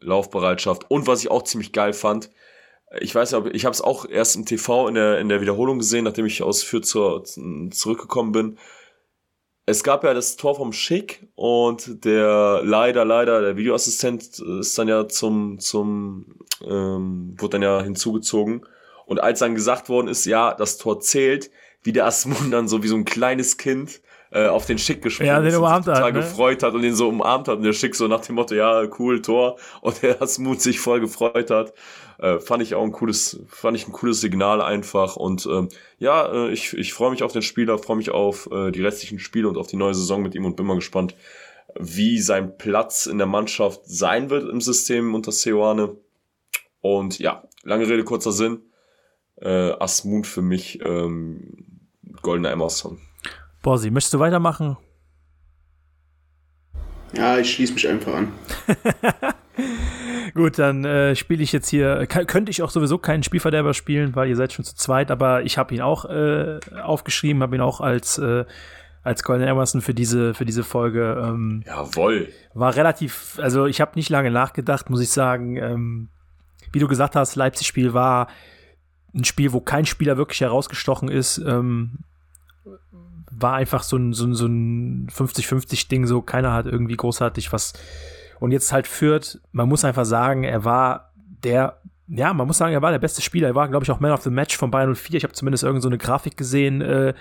[0.00, 2.30] Laufbereitschaft und was ich auch ziemlich geil fand,
[3.00, 5.80] ich weiß nicht, ich habe es auch erst im TV in der in der Wiederholung
[5.80, 8.58] gesehen, nachdem ich aus Fürth zur, zurückgekommen bin.
[9.66, 14.86] Es gab ja das Tor vom Schick und der leider leider der Videoassistent ist dann
[14.86, 18.64] ja zum zum ähm, wurde dann ja hinzugezogen
[19.04, 21.50] und als dann gesagt worden ist, ja das Tor zählt,
[21.82, 24.00] wie der Asmun dann so wie so ein kleines Kind
[24.30, 26.20] äh, auf den Schick gesprungen Ja, den ist und sich hat, total ne?
[26.20, 28.86] gefreut hat und den so umarmt hat und der Schick so nach dem Motto, ja,
[28.98, 31.72] cool, Tor und der Asmun sich voll gefreut hat.
[32.18, 35.68] Äh, fand ich auch ein cooles, fand ich ein cooles Signal einfach und ähm,
[35.98, 39.20] ja, äh, ich, ich freue mich auf den Spieler, freue mich auf äh, die restlichen
[39.20, 41.14] Spiele und auf die neue Saison mit ihm und bin mal gespannt,
[41.78, 45.96] wie sein Platz in der Mannschaft sein wird im System unter Seoane.
[46.80, 48.62] Und ja, lange Rede, kurzer Sinn.
[49.36, 51.80] Äh, Asmund für mich ähm,
[52.22, 53.00] goldener Emerson.
[53.62, 54.76] Borsi, möchtest du weitermachen?
[57.14, 58.32] Ja, ich schließe mich einfach an.
[60.34, 62.06] Gut, dann äh, spiele ich jetzt hier.
[62.06, 65.42] Kann, könnte ich auch sowieso keinen Spielverderber spielen, weil ihr seid schon zu zweit, aber
[65.42, 68.44] ich habe ihn auch äh, aufgeschrieben, habe ihn auch als, äh,
[69.02, 71.20] als Golden Emerson für diese, für diese Folge.
[71.24, 72.28] Ähm, Jawoll.
[72.54, 75.56] war relativ, also ich habe nicht lange nachgedacht, muss ich sagen.
[75.56, 76.08] Ähm,
[76.72, 78.28] wie du gesagt hast, Leipzig-Spiel war
[79.14, 81.38] ein Spiel, wo kein Spieler wirklich herausgestochen ist.
[81.38, 82.00] Ähm,
[83.40, 87.72] war einfach so ein, so ein, so ein 50-50-Ding, so keiner hat irgendwie großartig was.
[88.40, 91.12] Und jetzt halt führt, man muss einfach sagen, er war
[91.44, 91.78] der
[92.10, 93.48] ja, man muss sagen, er war der beste Spieler.
[93.48, 95.18] Er war, glaube ich, auch Man of the Match von Bayern 04.
[95.18, 96.80] Ich habe zumindest irgend so eine Grafik gesehen.
[96.80, 97.12] Äh,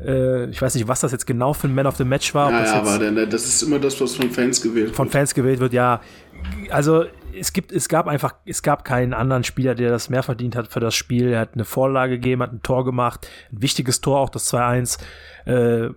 [0.00, 2.52] äh, ich weiß nicht, was das jetzt genau für ein Man of the Match war.
[2.52, 5.12] Ja, das ja, aber das ist immer das, was von Fans gewählt von wird.
[5.12, 5.72] Fans gewählt wird.
[5.72, 6.00] Ja,
[6.70, 7.06] also
[7.38, 10.68] es gibt, es gab einfach, es gab keinen anderen Spieler, der das mehr verdient hat
[10.68, 11.28] für das Spiel.
[11.28, 14.98] Er hat eine Vorlage gegeben, hat ein Tor gemacht, ein wichtiges Tor, auch das 2-1.
[15.46, 15.90] Äh,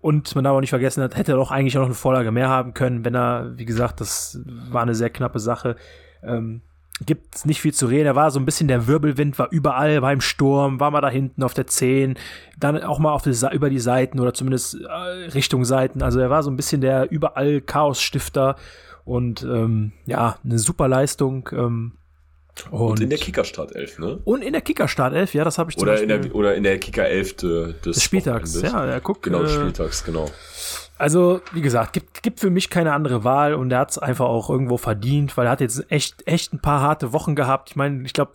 [0.00, 2.30] und man darf auch nicht vergessen, hat, hätte er doch eigentlich auch noch eine Vorlage
[2.30, 5.76] mehr haben können, wenn er, wie gesagt, das war eine sehr knappe Sache.
[6.22, 6.62] Ähm,
[7.04, 8.06] gibt nicht viel zu reden.
[8.06, 11.08] Er war so ein bisschen der Wirbelwind, war überall, war im Sturm, war mal da
[11.08, 12.16] hinten auf der 10,
[12.58, 16.02] dann auch mal auf die, über die Seiten oder zumindest äh, Richtung Seiten.
[16.02, 18.56] Also er war so ein bisschen der überall Chaos-Stifter
[19.08, 21.48] und ähm, ja, eine super Leistung.
[21.52, 21.92] Ähm,
[22.70, 24.18] und, Und in der Kicker-Startelf, ne?
[24.24, 26.64] und in der Kicker-Startelf, ja, das habe ich zum Oder in Beispiel der, oder in
[26.64, 28.60] der Kicker-Elf de, des, des Spieltags.
[28.60, 29.22] Ja, ja, guck.
[29.22, 30.28] Genau, des äh, Spieltags, genau.
[30.98, 34.26] Also, wie gesagt, gibt, gibt für mich keine andere Wahl und er hat es einfach
[34.26, 37.70] auch irgendwo verdient, weil er hat jetzt echt, echt ein paar harte Wochen gehabt.
[37.70, 38.32] Ich meine, ich glaube,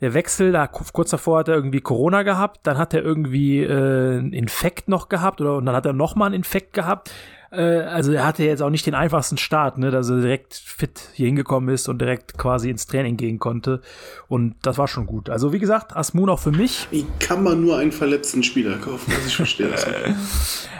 [0.00, 4.18] der Wechsel, da kurz davor hat er irgendwie Corona gehabt, dann hat er irgendwie äh,
[4.18, 7.10] einen Infekt noch gehabt oder und dann hat er noch mal einen Infekt gehabt.
[7.56, 11.08] Äh, also er hatte jetzt auch nicht den einfachsten Start, ne, dass er direkt fit
[11.14, 13.80] hier hingekommen ist und direkt quasi ins Training gehen konnte.
[14.28, 15.30] Und das war schon gut.
[15.30, 16.88] Also wie gesagt, Asmun auch für mich.
[16.90, 19.12] Wie kann man nur einen verletzten Spieler kaufen?
[19.14, 19.96] Also ich verstehe das nicht.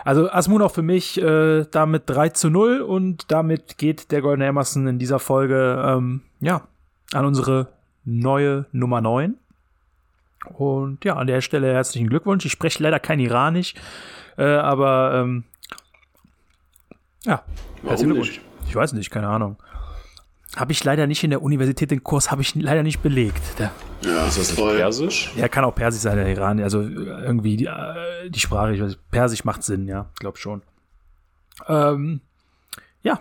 [0.05, 4.43] Also Asmun auch für mich äh, damit 3 zu 0 und damit geht der Golden
[4.43, 6.63] Emerson in dieser Folge ähm, ja
[7.13, 7.69] an unsere
[8.05, 9.37] neue Nummer 9.
[10.53, 12.45] Und ja, an der Stelle herzlichen Glückwunsch.
[12.45, 13.75] Ich spreche leider kein Iranisch,
[14.37, 15.45] äh, aber ähm,
[17.25, 17.43] ja,
[17.83, 18.29] herzlichen Warum Glückwunsch.
[18.31, 18.41] nicht?
[18.69, 19.57] Ich weiß nicht, keine Ahnung.
[20.57, 23.43] Habe ich leider nicht in der Universität den Kurs, habe ich leider nicht belegt.
[23.59, 23.73] Der,
[24.03, 24.77] Ja, Ist das nicht toll.
[24.77, 25.33] Persisch?
[25.37, 26.61] ja, kann auch Persisch sein, der Iran.
[26.61, 30.63] Also irgendwie die, äh, die Sprache, ich weiß, nicht, Persisch macht Sinn, ja, glaub schon.
[31.69, 32.21] Ähm,
[33.03, 33.21] ja.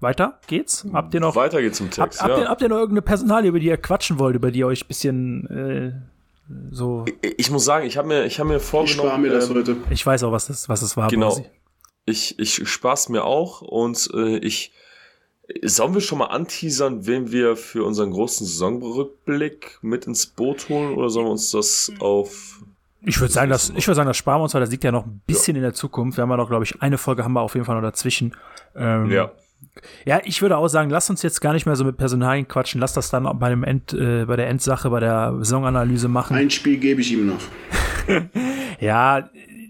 [0.00, 0.86] Weiter geht's?
[0.92, 2.38] Habt ihr noch, Weiter geht's habt, Text, habt, ja.
[2.42, 4.84] ihr, habt ihr noch irgendeine Personalie, über die ihr quatschen wollt, über die ihr euch
[4.84, 5.92] ein bisschen äh,
[6.70, 7.04] so.
[7.36, 9.56] ich muss sagen, ich habe mir, ich hab mir Ich vorgenommen, spare mir das ähm,
[9.56, 9.76] heute.
[9.90, 11.08] Ich weiß auch, was das, was das war.
[11.08, 11.28] Genau.
[11.28, 11.44] quasi.
[12.08, 14.72] Ich, ich spaß mir auch und äh, ich
[15.62, 20.94] sollen wir schon mal anteasern, wen wir für unseren großen Saisonrückblick mit ins Boot holen
[20.94, 22.60] oder sollen wir uns das auf
[23.02, 24.92] Ich würde sagen, das, ich würde sagen, das sparen wir uns, weil das liegt ja
[24.92, 26.18] noch ein bisschen in der Zukunft.
[26.18, 28.36] Wir haben ja noch, glaube ich, eine Folge haben wir auf jeden Fall noch dazwischen.
[28.76, 29.32] Ähm, ja
[30.04, 32.80] Ja, ich würde auch sagen, lass uns jetzt gar nicht mehr so mit Personalien quatschen,
[32.80, 36.36] lass das dann auch bei dem End, äh, bei der Endsache, bei der Saisonanalyse machen.
[36.36, 37.40] Ein Spiel gebe ich ihm noch.
[38.80, 39.28] Ja,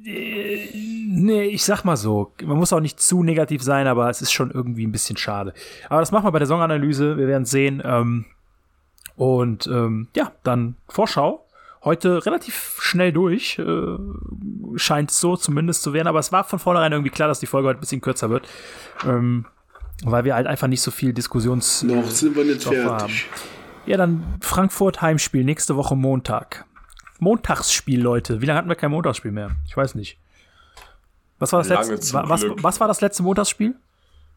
[0.09, 4.33] nee, ich sag mal so, man muss auch nicht zu negativ sein, aber es ist
[4.33, 5.53] schon irgendwie ein bisschen schade.
[5.89, 7.83] Aber das machen wir bei der Saisonanalyse, wir werden sehen.
[7.85, 8.27] Ähm,
[9.17, 11.45] und ähm, ja, dann Vorschau.
[11.85, 13.99] Heute relativ schnell durch, äh,
[14.77, 17.47] scheint es so zumindest zu werden, aber es war von vornherein irgendwie klar, dass die
[17.47, 18.49] Folge heute ein bisschen kürzer wird.
[19.07, 19.47] Ähm,
[20.05, 21.83] weil wir halt einfach nicht so viel Diskussions.
[21.83, 22.99] Noch sind wir nicht Stoff haben.
[22.99, 23.27] fertig.
[23.87, 26.67] Ja, dann Frankfurt Heimspiel nächste Woche Montag.
[27.19, 28.41] Montagsspiel, Leute.
[28.41, 29.51] Wie lange hatten wir kein Montagsspiel mehr?
[29.66, 30.19] Ich weiß nicht.
[31.39, 32.14] Was war das Lange letzte?
[32.14, 33.75] Was, was war das letzte Montagsspiel?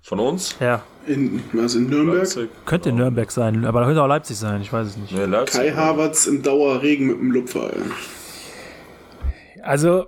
[0.03, 0.55] von uns?
[0.59, 2.19] Ja, In, was, in Nürnberg?
[2.19, 2.49] Leipzig.
[2.65, 4.61] könnte in Nürnberg sein, aber könnte auch Leipzig sein.
[4.61, 5.11] Ich weiß es nicht.
[5.13, 5.61] Nee, Leipzig.
[5.61, 7.71] Kai Havertz im Dauerregen mit dem Lupfer.
[7.73, 7.83] ey.
[9.61, 10.07] Also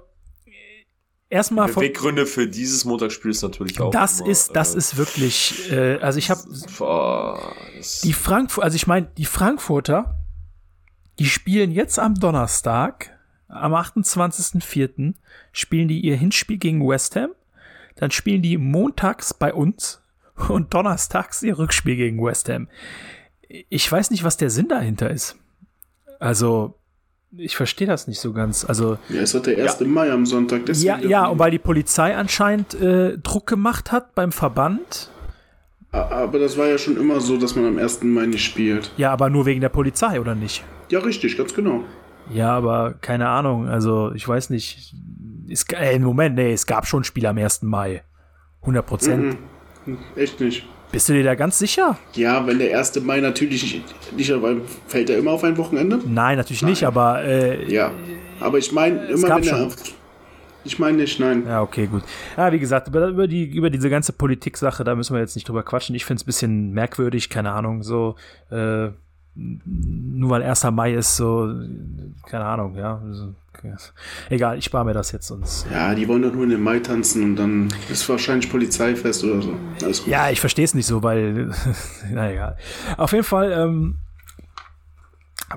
[1.29, 3.91] erstmal von, Beweggründe für dieses Montagsspiel ist natürlich auch.
[3.91, 5.71] das immer, ist das äh, ist wirklich.
[5.71, 6.41] Äh, also ich habe
[8.03, 10.15] die Frankfurt, also ich meine die Frankfurter,
[11.19, 15.13] die spielen jetzt am Donnerstag, am 28.04.
[15.51, 17.29] spielen die ihr Hinspiel gegen West Ham.
[17.95, 20.01] Dann spielen die montags bei uns
[20.49, 22.67] und donnerstags ihr Rückspiel gegen West Ham.
[23.47, 25.35] Ich weiß nicht, was der Sinn dahinter ist.
[26.19, 26.75] Also,
[27.35, 28.65] ich verstehe das nicht so ganz.
[28.65, 29.81] Also, Ja, es hat der 1.
[29.81, 30.65] Mai am Sonntag.
[30.65, 35.11] Deswegen ja, ja, und weil die Polizei anscheinend äh, Druck gemacht hat beim Verband.
[35.91, 38.01] Aber das war ja schon immer so, dass man am 1.
[38.03, 38.91] Mai nicht spielt.
[38.97, 40.63] Ja, aber nur wegen der Polizei, oder nicht?
[40.89, 41.83] Ja, richtig, ganz genau.
[42.31, 43.67] Ja, aber keine Ahnung.
[43.67, 44.93] Also, ich weiß nicht.
[45.49, 47.63] Es, äh, Moment, nee, es gab schon Spiele am 1.
[47.63, 48.03] Mai.
[48.61, 49.37] 100 Prozent.
[50.15, 50.65] Echt nicht.
[50.91, 51.97] Bist du dir da ganz sicher?
[52.13, 53.01] Ja, wenn der 1.
[53.01, 53.81] Mai natürlich
[54.15, 55.99] nicht, weil fällt er immer auf ein Wochenende?
[56.05, 57.91] Nein, natürlich nicht, aber äh, Ja.
[58.39, 59.65] Aber ich meine, immer wenn er schon.
[59.65, 59.75] auf.
[60.65, 61.43] Ich meine nicht, nein.
[61.45, 62.03] Ja, okay, gut.
[62.37, 65.47] Ja, wie gesagt, über, über, die, über diese ganze Politik-Sache, da müssen wir jetzt nicht
[65.49, 65.95] drüber quatschen.
[65.95, 68.15] Ich finde es ein bisschen merkwürdig, keine Ahnung, so,
[68.49, 68.89] äh,
[69.35, 70.63] nur weil 1.
[70.71, 71.51] Mai ist, so,
[72.27, 73.01] keine Ahnung, ja.
[73.03, 73.33] Also.
[74.29, 75.65] Egal, ich spare mir das jetzt sonst.
[75.71, 79.41] Ja, die wollen doch nur in den Mai tanzen und dann ist wahrscheinlich Polizeifest oder
[79.41, 79.55] so.
[79.81, 80.07] Alles gut.
[80.11, 81.49] Ja, ich verstehe es nicht so, weil,
[82.11, 82.57] na egal.
[82.97, 83.99] Auf jeden Fall, ähm,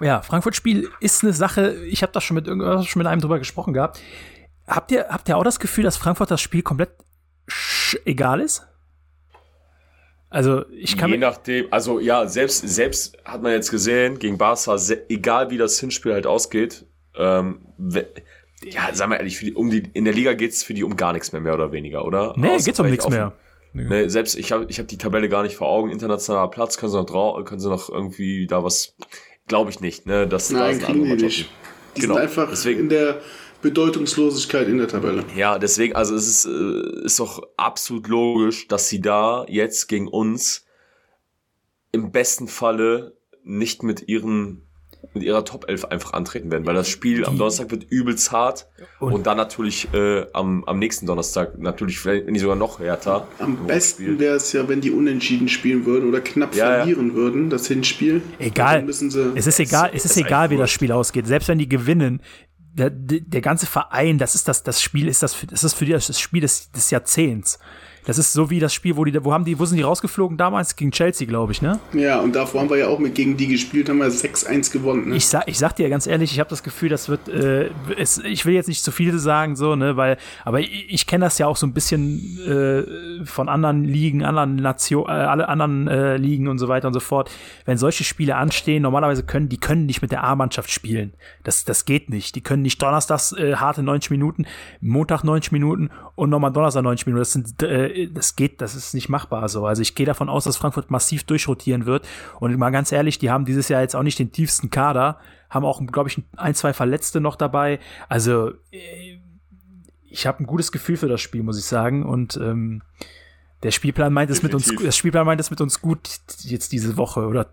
[0.00, 3.38] ja, Frankfurt-Spiel ist eine Sache, ich habe da schon mit irgendwas schon mit einem drüber
[3.40, 4.00] gesprochen gehabt.
[4.68, 6.90] Habt ihr, habt ihr auch das Gefühl, dass Frankfurt das Spiel komplett
[7.48, 8.66] sch- egal ist?
[10.28, 14.76] Also ich kann Je nachdem, also ja, selbst, selbst hat man jetzt gesehen, gegen Barca,
[15.08, 16.84] egal wie das Hinspiel halt ausgeht,
[17.16, 17.60] ähm,
[18.64, 20.96] ja, sagen wir ehrlich, für die, um die, in der Liga geht's für die um
[20.96, 22.34] gar nichts mehr, mehr oder weniger, oder?
[22.36, 23.32] Nee, Außer geht's um nichts mehr.
[23.72, 25.90] Nee, selbst ich habe ich hab die Tabelle gar nicht vor Augen.
[25.90, 28.96] Internationaler Platz, können sie noch, drau können sie noch irgendwie da was,
[29.48, 30.26] glaube ich nicht, ne?
[30.26, 31.50] Das, da Nein, sind kriegen die nicht.
[31.94, 33.20] Die Genau, sind einfach deswegen- in der
[33.62, 35.24] Bedeutungslosigkeit in der Tabelle.
[35.36, 40.08] Ja, deswegen, also es ist, äh, ist doch absolut logisch, dass sie da jetzt gegen
[40.08, 40.64] uns
[41.92, 44.62] im besten Falle nicht mit ihren
[45.14, 48.66] mit ihrer Top 11 einfach antreten werden, weil das Spiel am Donnerstag wird übelst hart
[48.98, 52.80] und, Und- dann natürlich äh, am, am nächsten Donnerstag natürlich vielleicht wenn nicht sogar noch
[52.80, 53.26] härter.
[53.38, 56.76] Am besten wäre es ja, wenn die unentschieden spielen würden oder knapp Ja, ja.
[56.78, 58.20] verlieren würden, das Hinspiel.
[58.40, 58.78] Egal.
[58.78, 61.26] Dann müssen sie Es ist egal, es ist ist egal, wie das Spiel ausgeht.
[61.26, 62.20] Selbst wenn die gewinnen,
[62.76, 65.92] der, der, ganze Verein, das ist das, das Spiel ist das, das ist für die
[65.92, 67.58] das Spiel des, des Jahrzehnts.
[68.06, 70.36] Das ist so wie das Spiel, wo die, wo haben die, wo sind die rausgeflogen
[70.36, 70.76] damals?
[70.76, 71.80] Gegen Chelsea, glaube ich, ne?
[71.92, 75.08] Ja, und davor haben wir ja auch mit gegen die gespielt, haben wir 6-1 gewonnen.
[75.08, 75.16] Ne?
[75.16, 78.18] Ich sag, ich sag dir ganz ehrlich, ich habe das Gefühl, das wird, äh, es,
[78.18, 81.38] ich will jetzt nicht zu viel sagen, so, ne, weil, aber ich, ich kenne das
[81.38, 86.16] ja auch so ein bisschen äh, von anderen Ligen, anderen Nationen, äh, alle anderen äh,
[86.16, 87.28] Ligen und so weiter und so fort.
[87.64, 91.12] Wenn solche Spiele anstehen, normalerweise können die können nicht mit der A-Mannschaft spielen.
[91.42, 92.36] Das, das geht nicht.
[92.36, 94.46] Die können nicht donnerstags äh, harte 90 Minuten,
[94.80, 97.20] Montag 90 Minuten und nochmal Donnerstag 90 Minuten.
[97.20, 99.66] Das sind, äh, das geht, das ist nicht machbar so.
[99.66, 102.06] Also ich gehe davon aus, dass Frankfurt massiv durchrotieren wird.
[102.40, 105.18] Und mal ganz ehrlich, die haben dieses Jahr jetzt auch nicht den tiefsten Kader,
[105.50, 107.78] haben auch, glaube ich, ein, zwei Verletzte noch dabei.
[108.08, 109.18] Also äh,
[110.08, 112.04] ich habe ein gutes Gefühl für das Spiel, muss ich sagen.
[112.04, 112.82] Und ähm,
[113.62, 116.96] der Spielplan meint es mit uns, das Spielplan meint es mit uns gut jetzt diese
[116.96, 117.26] Woche.
[117.26, 117.46] Oder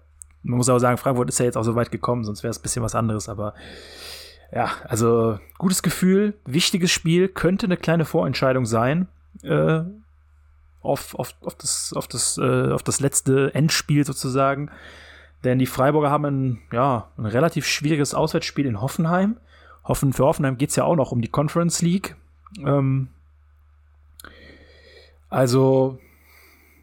[0.43, 2.59] man muss auch sagen, Frankfurt ist ja jetzt auch so weit gekommen, sonst wäre es
[2.59, 3.29] ein bisschen was anderes.
[3.29, 3.53] Aber
[4.53, 9.07] ja, also gutes Gefühl, wichtiges Spiel, könnte eine kleine Vorentscheidung sein.
[9.41, 9.81] Äh,
[10.84, 14.69] auf, auf, auf, das, auf, das, äh, auf das letzte Endspiel sozusagen.
[15.43, 19.38] Denn die Freiburger haben ein, ja, ein relativ schwieriges Auswärtsspiel in Hoffenheim.
[19.84, 22.15] Hoffen, für Hoffenheim geht es ja auch noch um die Conference League.
[22.59, 23.09] Ähm,
[25.29, 25.99] also,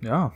[0.00, 0.32] ja,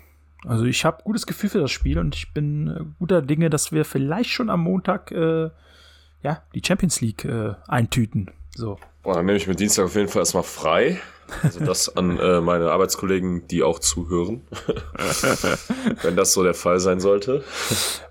[0.46, 3.72] also ich habe gutes Gefühl für das Spiel und ich bin äh, guter Dinge, dass
[3.72, 5.50] wir vielleicht schon am Montag äh,
[6.22, 8.30] ja, die Champions League äh, eintüten.
[8.54, 8.78] So.
[9.02, 11.00] Boah, dann nehme ich mir Dienstag auf jeden Fall erstmal frei.
[11.42, 14.42] Also das an äh, meine Arbeitskollegen, die auch zuhören.
[16.02, 17.44] Wenn das so der Fall sein sollte.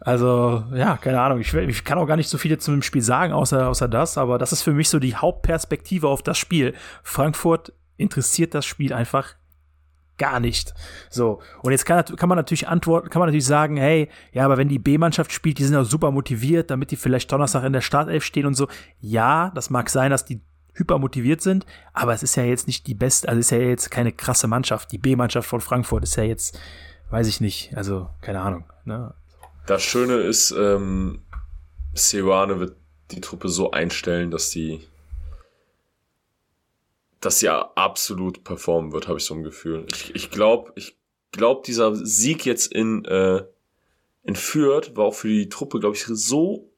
[0.01, 1.39] Also, ja, keine Ahnung.
[1.39, 3.88] Ich, ich kann auch gar nicht so viel jetzt zu dem Spiel sagen, außer, außer
[3.88, 6.74] das, aber das ist für mich so die Hauptperspektive auf das Spiel.
[7.03, 9.36] Frankfurt interessiert das Spiel einfach
[10.18, 10.74] gar nicht.
[11.09, 11.41] So.
[11.61, 14.70] Und jetzt kann, kann man natürlich antworten, kann man natürlich sagen, hey, ja, aber wenn
[14.70, 18.24] die B-Mannschaft spielt, die sind ja super motiviert, damit die vielleicht Donnerstag in der Startelf
[18.24, 18.68] stehen und so.
[18.99, 20.41] Ja, das mag sein, dass die
[20.74, 23.60] hyper motiviert sind, aber es ist ja jetzt nicht die beste, also es ist ja
[23.60, 24.92] jetzt keine krasse Mannschaft.
[24.92, 26.60] Die B-Mannschaft von Frankfurt ist ja jetzt,
[27.10, 28.66] weiß ich nicht, also keine Ahnung.
[28.86, 29.14] Ne?
[29.68, 31.22] Das Schöne ist, ähm,
[31.94, 32.76] Seoane wird
[33.12, 34.82] die Truppe so einstellen, dass die
[37.24, 39.86] dass sie absolut performen wird, habe ich so ein Gefühl.
[39.90, 40.98] Ich, ich glaube, ich
[41.32, 43.44] glaube, dieser Sieg jetzt in, äh,
[44.24, 46.70] in Fürth war auch für die Truppe, glaube ich, so,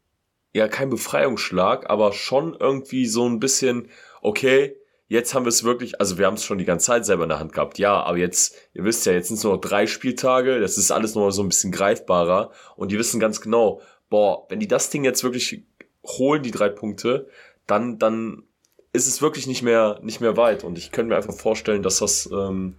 [0.56, 3.90] ja, kein Befreiungsschlag, aber schon irgendwie so ein bisschen,
[4.22, 4.78] okay,
[5.10, 7.30] jetzt haben wir es wirklich, also wir haben es schon die ganze Zeit selber in
[7.30, 9.86] der Hand gehabt, ja, aber jetzt, ihr wisst ja, jetzt sind es nur noch drei
[9.86, 14.46] Spieltage, das ist alles mal so ein bisschen greifbarer und die wissen ganz genau, boah,
[14.48, 15.66] wenn die das Ding jetzt wirklich
[16.06, 17.28] holen, die drei Punkte,
[17.68, 18.44] dann, dann
[18.94, 22.00] ist es wirklich nicht mehr, nicht mehr weit und ich könnte mir einfach vorstellen, dass
[22.00, 22.78] das ähm,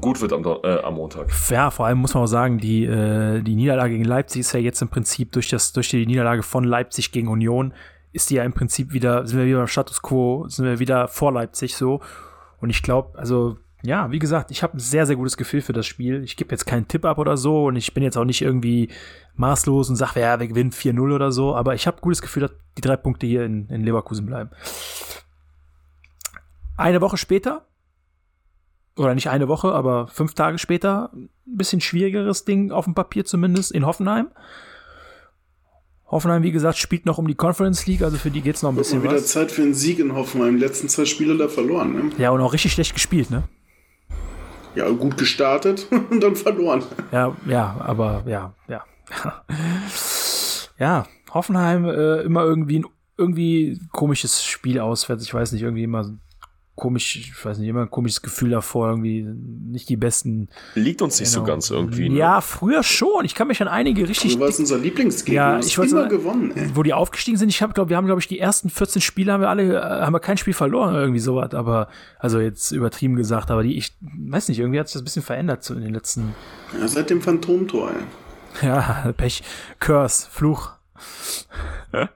[0.00, 1.30] gut wird am, äh, am Montag.
[1.48, 4.60] Ja, vor allem muss man auch sagen, die, äh, die Niederlage gegen Leipzig ist ja
[4.60, 7.72] jetzt im Prinzip durch, das, durch die Niederlage von Leipzig gegen Union,
[8.12, 11.08] ist die ja im Prinzip wieder, sind wir wieder beim Status quo, sind wir wieder
[11.08, 12.00] vor Leipzig so.
[12.60, 15.72] Und ich glaube, also, ja, wie gesagt, ich habe ein sehr, sehr gutes Gefühl für
[15.72, 16.24] das Spiel.
[16.24, 18.90] Ich gebe jetzt keinen Tipp ab oder so und ich bin jetzt auch nicht irgendwie
[19.34, 22.52] maßlos und sage, ja, wir gewinnen 4-0 oder so, aber ich habe gutes Gefühl, dass
[22.76, 24.50] die drei Punkte hier in, in Leverkusen bleiben.
[26.76, 27.66] Eine Woche später
[28.96, 33.24] oder nicht eine Woche, aber fünf Tage später, ein bisschen schwierigeres Ding auf dem Papier
[33.24, 34.28] zumindest in Hoffenheim.
[36.08, 38.76] Hoffenheim, wie gesagt, spielt noch um die Conference League, also für die geht's noch ein
[38.76, 39.26] bisschen wieder was.
[39.26, 40.56] Zeit für einen Sieg in Hoffenheim.
[40.56, 41.94] Die letzten zwei Spiele da verloren.
[41.94, 42.10] Ne?
[42.16, 43.44] Ja, und auch richtig schlecht gespielt, ne?
[44.76, 46.84] Ja, gut gestartet und dann verloren.
[47.10, 48.84] Ja, ja, aber ja, ja.
[50.78, 52.86] ja, Hoffenheim äh, immer irgendwie ein
[53.18, 55.24] irgendwie komisches Spiel auswärts.
[55.24, 56.10] Ich weiß nicht, irgendwie immer
[56.76, 60.48] komisch, ich weiß nicht, immer ein komisches Gefühl davor, irgendwie nicht die besten.
[60.74, 61.44] Liegt uns nicht Genau.
[61.44, 62.08] so ganz irgendwie.
[62.10, 62.16] Ne?
[62.18, 63.24] Ja, früher schon.
[63.24, 65.34] Ich kann mich an einige richtig, Du warst unser Lieblingsgegner.
[65.34, 66.52] Ja, ich wollte immer gewonnen.
[66.54, 66.70] Ey.
[66.74, 67.48] wo die aufgestiegen sind.
[67.48, 69.80] Ich habe, glaube, wir haben, glaube ich, die ersten 14 Spiele haben wir alle, äh,
[69.80, 71.54] haben wir kein Spiel verloren, irgendwie sowas.
[71.54, 75.04] Aber, also jetzt übertrieben gesagt, aber die, ich weiß nicht, irgendwie hat sich das ein
[75.04, 76.34] bisschen verändert so in den letzten,
[76.78, 77.90] Ja, seit dem Phantomtor.
[77.90, 77.96] Ey.
[78.68, 79.42] ja, Pech,
[79.80, 80.72] Curse, Fluch.
[81.92, 82.08] Ja,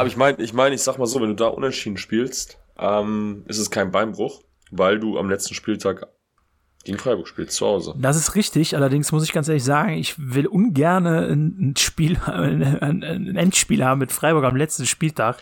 [0.00, 3.44] aber ich meine, ich meine, ich sag mal so, wenn du da unentschieden spielst, ähm,
[3.46, 6.06] ist es kein Beinbruch, weil du am letzten Spieltag
[6.84, 7.94] gegen Freiburg spielst, zu Hause.
[7.98, 13.02] Das ist richtig, allerdings muss ich ganz ehrlich sagen, ich will ungerne ein, Spiel, ein,
[13.02, 15.38] ein Endspiel haben mit Freiburg am letzten Spieltag.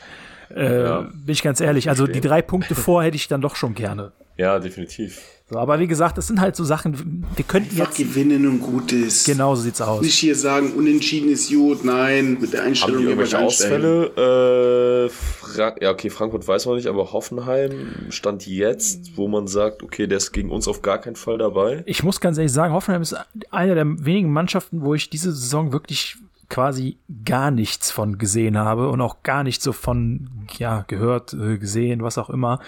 [0.54, 1.00] Äh, Ja.
[1.00, 1.88] Bin ich ganz ehrlich.
[1.88, 4.12] Also die drei Punkte vor hätte ich dann doch schon gerne.
[4.36, 5.20] Ja, definitiv.
[5.54, 7.98] So, aber wie gesagt, das sind halt so Sachen, wir könnten Einfach jetzt.
[8.14, 9.24] gewinnen und gut ist.
[9.24, 10.02] Genau so sieht's aus.
[10.02, 11.84] Nicht hier sagen, unentschieden ist gut.
[11.84, 13.38] Nein, mit der Haben Einstellung die hier irgendwelche.
[13.38, 15.06] Ausfälle?
[15.06, 17.70] Äh, Fra ja, okay, Frankfurt weiß man nicht, aber Hoffenheim
[18.08, 21.84] stand jetzt, wo man sagt, okay, der ist gegen uns auf gar keinen Fall dabei.
[21.86, 23.14] Ich muss ganz ehrlich sagen, Hoffenheim ist
[23.52, 26.16] eine der wenigen Mannschaften, wo ich diese Saison wirklich
[26.48, 30.28] quasi gar nichts von gesehen habe und auch gar nichts so von,
[30.58, 32.60] ja, gehört, äh, gesehen, was auch immer.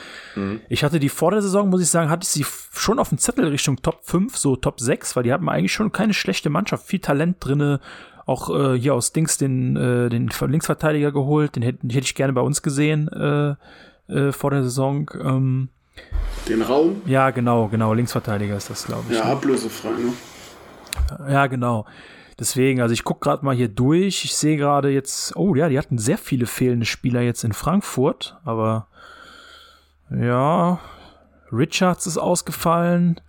[0.69, 3.19] Ich hatte die vor der Saison, muss ich sagen, hatte ich sie schon auf dem
[3.19, 6.87] Zettel Richtung Top 5, so Top 6, weil die hatten eigentlich schon keine schlechte Mannschaft,
[6.87, 7.81] viel Talent drinne.
[8.27, 12.15] Auch äh, hier aus Dings den, äh, den Linksverteidiger geholt, den hätte, den hätte ich
[12.17, 13.55] gerne bei uns gesehen äh,
[14.09, 15.09] äh, vor der Saison.
[15.23, 15.69] Ähm,
[16.49, 19.17] Den Raum, ja, genau, genau, Linksverteidiger ist das, glaube ich.
[19.17, 19.91] ja, ablösefrei.
[19.91, 21.33] Ne?
[21.33, 21.87] Ja, genau.
[22.39, 24.25] Deswegen, also ich gucke gerade mal hier durch.
[24.25, 28.37] Ich sehe gerade jetzt, oh ja, die hatten sehr viele fehlende Spieler jetzt in Frankfurt,
[28.45, 28.89] aber
[30.11, 30.79] ja,
[31.51, 33.21] Richards ist ausgefallen.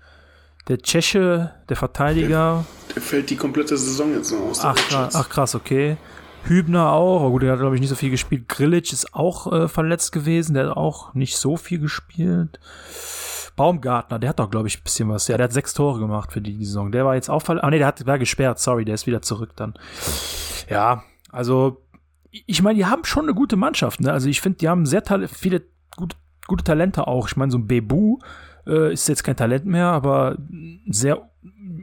[0.67, 2.65] Der Tscheche, der Verteidiger.
[2.93, 4.59] Der fällt die komplette Saison jetzt noch aus.
[4.59, 5.95] der Ach, krass, ach krass, okay.
[6.43, 7.23] Hübner auch.
[7.23, 8.49] Oh, gut, der hat, glaube ich, nicht so viel gespielt.
[8.49, 10.53] Grillic ist auch äh, verletzt gewesen.
[10.53, 12.59] Der hat auch nicht so viel gespielt.
[13.57, 15.27] Baumgartner, der hat doch, glaube ich, ein bisschen was.
[15.27, 16.91] Ja, der hat sechs Tore gemacht für die, die Saison.
[16.93, 17.65] Der war jetzt verletzt.
[17.65, 18.59] Ah, nee, der hat, war gesperrt.
[18.59, 19.73] Sorry, der ist wieder zurück dann.
[20.69, 21.81] Ja, also,
[22.31, 23.99] ich meine, die haben schon eine gute Mannschaft.
[23.99, 24.13] Ne?
[24.13, 25.63] Also, ich finde, die haben sehr viele
[25.97, 26.15] gute,
[26.47, 27.27] gute Talente auch.
[27.27, 28.19] Ich meine, so ein Bebu
[28.65, 30.37] äh, ist jetzt kein Talent mehr, aber
[30.87, 31.29] sehr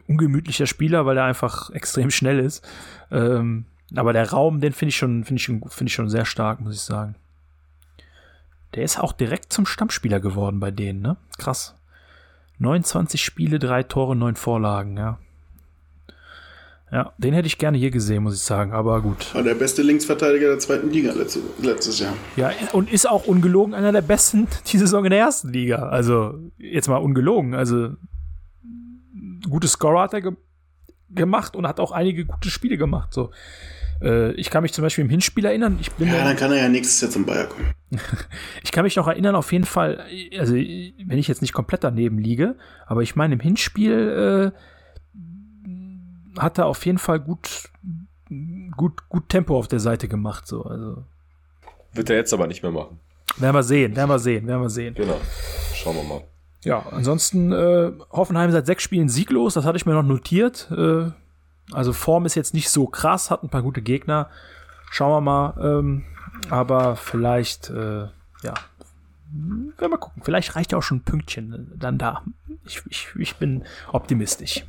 [0.08, 2.66] ungemütlicher Spieler, weil er einfach extrem schnell ist.
[3.10, 3.66] Ähm,
[3.96, 6.60] aber der Raum, den finde ich schon, finde ich, schon- finde ich schon sehr stark,
[6.60, 7.16] muss ich sagen.
[8.74, 11.16] Der ist auch direkt zum Stammspieler geworden bei denen, ne?
[11.38, 11.74] Krass.
[12.58, 15.18] 29 Spiele, drei Tore, neun Vorlagen, ja.
[16.92, 19.34] Ja, den hätte ich gerne hier gesehen, muss ich sagen, aber gut.
[19.34, 22.14] War der beste Linksverteidiger der zweiten Liga letzte, letztes Jahr.
[22.36, 25.88] Ja, und ist auch ungelogen einer der besten die Saison in der ersten Liga.
[25.88, 27.54] Also, jetzt mal ungelogen.
[27.54, 27.90] Also,
[29.48, 30.32] gute Scorer hat er ge
[31.10, 33.12] gemacht und hat auch einige gute Spiele gemacht.
[33.12, 33.30] So.
[34.04, 35.78] Äh, ich kann mich zum Beispiel im Hinspiel erinnern.
[35.80, 37.72] Ich bin Ja, dann kann er ja nächstes Jahr zum Bayer kommen.
[38.62, 40.04] ich kann mich noch erinnern, auf jeden Fall,
[40.38, 44.52] also wenn ich jetzt nicht komplett daneben liege, aber ich meine, im Hinspiel
[46.34, 47.70] äh, hat er auf jeden Fall gut,
[48.76, 50.46] gut, gut Tempo auf der Seite gemacht.
[50.46, 50.64] So.
[50.64, 51.04] Also,
[51.92, 52.98] Wird er jetzt aber nicht mehr machen.
[53.38, 54.94] werden wir sehen, werden wir sehen, werden wir sehen.
[54.94, 55.20] Genau.
[55.74, 56.24] Schauen wir mal.
[56.64, 60.68] Ja, ansonsten äh, Hoffenheim seit sechs Spielen sieglos, das hatte ich mir noch notiert.
[60.70, 61.10] Äh,
[61.72, 64.28] also Form ist jetzt nicht so krass, hat ein paar gute Gegner.
[64.90, 65.54] Schauen wir mal.
[65.78, 66.04] Ähm,
[66.50, 68.02] aber vielleicht, äh,
[68.42, 68.54] ja,
[69.76, 70.22] werden wir gucken.
[70.24, 72.22] Vielleicht reicht ja auch schon ein Pünktchen äh, dann da.
[72.66, 74.64] Ich, ich, ich bin optimistisch.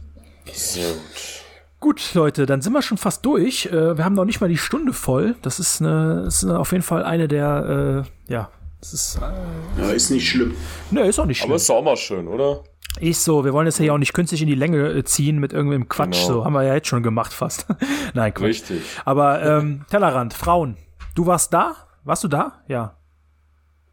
[0.52, 1.42] Sehr gut.
[1.82, 3.68] Gut, Leute, dann sind wir schon fast durch.
[3.68, 5.36] Äh, wir haben noch nicht mal die Stunde voll.
[5.42, 9.82] Das ist, eine, das ist auf jeden Fall eine der, äh, ja, das ist, äh,
[9.82, 10.56] Ja, ist nicht schlimm.
[10.92, 11.52] ne, ist auch nicht schlimm.
[11.52, 12.64] Aber ist doch auch mal schön, oder?
[13.00, 15.52] Ich so, wir wollen das ja auch nicht künstlich in die Länge äh, ziehen mit
[15.54, 16.22] irgendeinem Quatsch.
[16.26, 16.40] Genau.
[16.40, 17.66] So haben wir ja jetzt schon gemacht fast.
[18.14, 18.48] Nein, Quatsch.
[18.48, 18.82] Richtig.
[19.04, 20.78] Aber ähm, Tellerrand, Frauen.
[21.14, 21.76] Du warst da?
[22.04, 22.64] Warst du da?
[22.68, 22.98] Ja.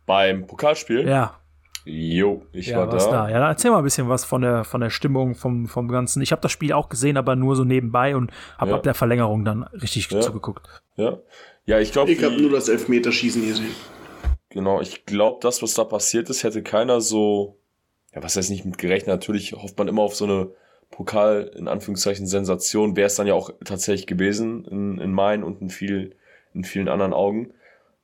[0.06, 1.06] Beim Pokalspiel?
[1.08, 1.34] Ja.
[1.84, 2.96] Jo, ich Ja, war da.
[2.96, 3.28] da.
[3.28, 6.22] Ja, dann erzähl mal ein bisschen was von der von der Stimmung vom vom ganzen.
[6.22, 8.76] Ich habe das Spiel auch gesehen, aber nur so nebenbei und habe Ja.
[8.76, 10.20] ab der Verlängerung dann richtig Ja.
[10.20, 10.68] zugeguckt.
[10.96, 11.18] Ja,
[11.66, 13.74] ja ich glaube, Ich habe nur das Elfmeterschießen gesehen.
[14.48, 17.58] genau, ich glaube, das, was da passiert ist, hätte keiner so,
[18.14, 19.08] ja, was heißt nicht mit gerechnet.
[19.08, 20.50] Natürlich hofft man immer auf so eine
[20.90, 22.96] Pokal, in Anführungszeichen, Sensation.
[22.96, 26.14] Wäre es dann ja auch tatsächlich gewesen in, in meinen und in, viel,
[26.54, 27.52] in vielen anderen Augen.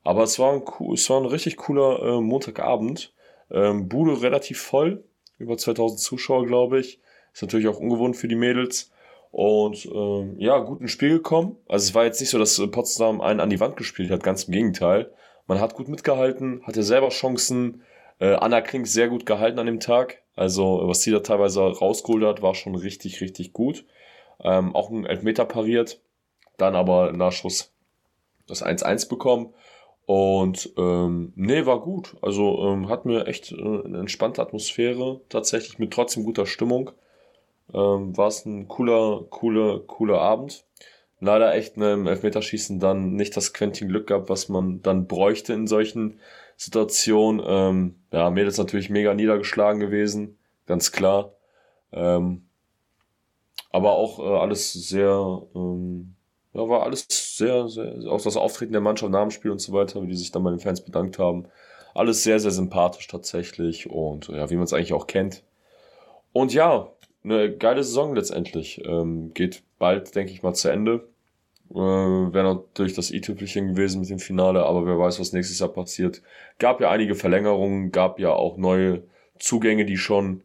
[0.03, 3.13] Aber es war ein, es war ein richtig cooler äh, Montagabend.
[3.51, 5.03] Ähm, Bude relativ voll,
[5.37, 6.99] über 2000 Zuschauer, glaube ich.
[7.33, 8.91] Ist natürlich auch ungewohnt für die Mädels.
[9.31, 11.57] Und ähm, ja, gut ins Spiel gekommen.
[11.67, 14.23] Also es war jetzt nicht so, dass äh, Potsdam einen an die Wand gespielt hat,
[14.23, 15.11] ganz im Gegenteil.
[15.45, 17.83] Man hat gut mitgehalten, hatte selber Chancen.
[18.19, 20.21] Äh, Anna Klink sehr gut gehalten an dem Tag.
[20.35, 23.85] Also was sie da teilweise rausgeholt hat, war schon richtig, richtig gut.
[24.41, 26.01] Ähm, auch ein Elfmeter pariert.
[26.57, 27.73] Dann aber Nachschuss
[28.47, 29.53] das 1-1 bekommen.
[30.05, 32.17] Und ähm, nee, war gut.
[32.21, 36.91] Also ähm, hat mir echt äh, eine entspannte Atmosphäre, tatsächlich mit trotzdem guter Stimmung.
[37.73, 40.65] Ähm, war es ein cooler, cooler, cooler Abend.
[41.19, 45.53] Leider echt ne, im Elfmeterschießen dann nicht das Quäntchen Glück gehabt, was man dann bräuchte
[45.53, 46.19] in solchen
[46.59, 47.41] Situationen.
[47.45, 51.33] Ähm, ja, ist natürlich mega niedergeschlagen gewesen, ganz klar.
[51.93, 52.49] Ähm,
[53.71, 56.15] aber auch äh, alles sehr, ähm,
[56.53, 59.71] ja, war alles sehr, sehr, auch das Auftreten der Mannschaft nach dem Spiel und so
[59.71, 61.47] weiter, wie die sich dann bei den Fans bedankt haben.
[61.95, 65.43] Alles sehr, sehr sympathisch tatsächlich und ja, wie man es eigentlich auch kennt.
[66.33, 66.91] Und ja,
[67.23, 68.83] eine geile Saison letztendlich.
[68.85, 71.07] Ähm, geht bald, denke ich mal, zu Ende.
[71.71, 75.69] Äh, Wäre natürlich das i-Tüpfelchen gewesen mit dem Finale, aber wer weiß, was nächstes Jahr
[75.69, 76.21] passiert.
[76.57, 79.03] Gab ja einige Verlängerungen, gab ja auch neue
[79.37, 80.41] Zugänge, die schon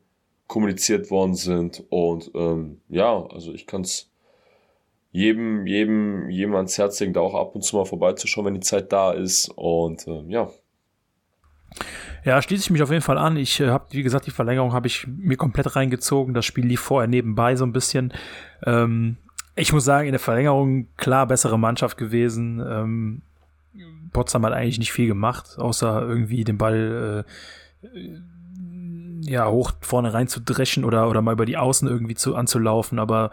[0.47, 1.85] kommuniziert worden sind.
[1.89, 4.11] Und ähm, ja, also ich kann es
[5.13, 8.61] jedem, jedem, jedem ans Herz legen, da auch ab und zu mal vorbeizuschauen, wenn die
[8.61, 9.49] Zeit da ist.
[9.57, 10.51] Und äh, ja.
[12.25, 13.37] Ja, schließe ich mich auf jeden Fall an.
[13.37, 16.35] Ich äh, habe, wie gesagt, die Verlängerung habe ich mir komplett reingezogen.
[16.35, 18.13] Das Spiel lief vorher nebenbei so ein bisschen.
[18.67, 19.19] Ähm,
[19.57, 22.63] ich muss sagen, in der Verlängerung klar bessere Mannschaft gewesen.
[22.67, 23.23] Ähm,
[24.13, 27.25] Potsdam hat eigentlich nicht viel gemacht, außer irgendwie den Ball
[27.83, 28.21] äh,
[29.27, 32.99] ja, hoch vorne rein zu dreschen oder, oder mal über die Außen irgendwie zu, anzulaufen,
[32.99, 33.31] aber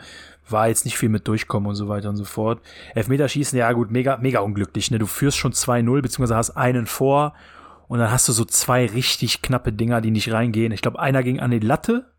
[0.50, 2.62] war jetzt nicht viel mit durchkommen und so weiter und so fort.
[2.96, 5.00] Elfmeterschießen, ja gut, mega, mega unglücklich, ne?
[5.00, 7.34] Du führst schon 2-0, beziehungsweise hast einen vor
[7.88, 10.72] und dann hast du so zwei richtig knappe Dinger, die nicht reingehen.
[10.72, 12.11] Ich glaube, einer ging an die Latte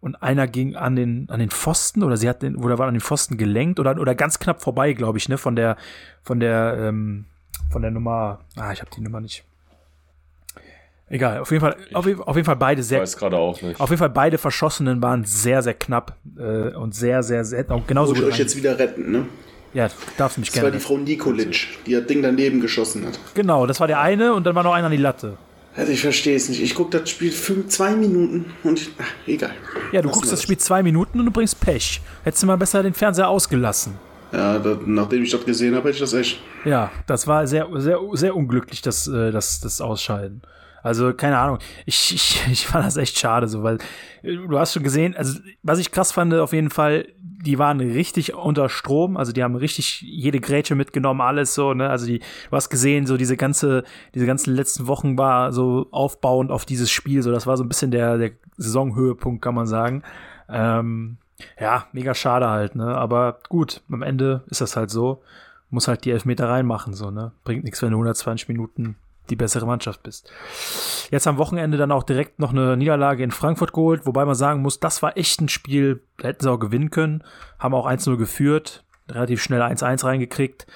[0.00, 2.94] und einer ging an den, an den Pfosten oder sie hat den, oder war an
[2.94, 5.76] den Pfosten gelenkt oder, oder ganz knapp vorbei, glaube ich, ne, von der,
[6.22, 7.26] von der, ähm,
[7.70, 9.44] von der Nummer, ah, ich habe die Nummer nicht.
[11.08, 13.00] Egal, auf jeden Fall, auf, auf, jeden Fall beide sehr.
[13.00, 13.80] Weiß gerade auch nicht.
[13.80, 17.84] Auf jeden Fall beide Verschossenen waren sehr, sehr knapp äh, und sehr, sehr, sehr, auch
[17.84, 19.26] genauso Muss ich euch jetzt wieder retten, ne?
[19.74, 20.66] Ja, darfst mich Das gerne.
[20.66, 23.18] war die Frau Nikolic, die das Ding daneben geschossen hat.
[23.34, 25.36] genau, das war der eine und dann war noch einer an die Latte.
[25.76, 26.60] Also ich verstehe es nicht.
[26.60, 29.52] Ich gucke das Spiel fünf, zwei Minuten und ich, ach, egal.
[29.92, 32.00] Ja, du Lassen guckst das Spiel zwei Minuten und du bringst Pech.
[32.24, 33.94] Hättest du mal besser den Fernseher ausgelassen.
[34.32, 36.40] Ja, das, nachdem ich das gesehen habe, hätte ich das echt.
[36.64, 40.42] Ja, das war sehr, sehr, sehr unglücklich, das, äh, das, das Ausscheiden.
[40.82, 41.58] Also, keine Ahnung.
[41.86, 43.78] Ich, ich, ich fand das echt schade, so, weil
[44.22, 47.06] äh, du hast schon gesehen, also, was ich krass fand, auf jeden Fall,
[47.42, 51.88] die waren richtig unter Strom, also die haben richtig jede Grätsche mitgenommen, alles so, ne?
[51.88, 53.84] Also die, du hast gesehen, so diese ganze,
[54.14, 57.68] diese ganzen letzten Wochen war so aufbauend auf dieses Spiel, so das war so ein
[57.68, 60.02] bisschen der, der Saisonhöhepunkt, kann man sagen.
[60.48, 61.16] Ähm,
[61.58, 62.94] ja, mega schade halt, ne?
[62.94, 65.22] Aber gut, am Ende ist das halt so.
[65.70, 67.32] Muss halt die Elfmeter reinmachen, so, ne?
[67.44, 68.96] Bringt nichts, wenn du 120 Minuten
[69.30, 70.30] die bessere Mannschaft bist.
[71.10, 74.62] Jetzt am Wochenende dann auch direkt noch eine Niederlage in Frankfurt geholt, wobei man sagen
[74.62, 77.24] muss, das war echt ein Spiel, da hätten sie auch gewinnen können,
[77.58, 80.66] haben auch 1-0 geführt, relativ schnell 1-1 reingekriegt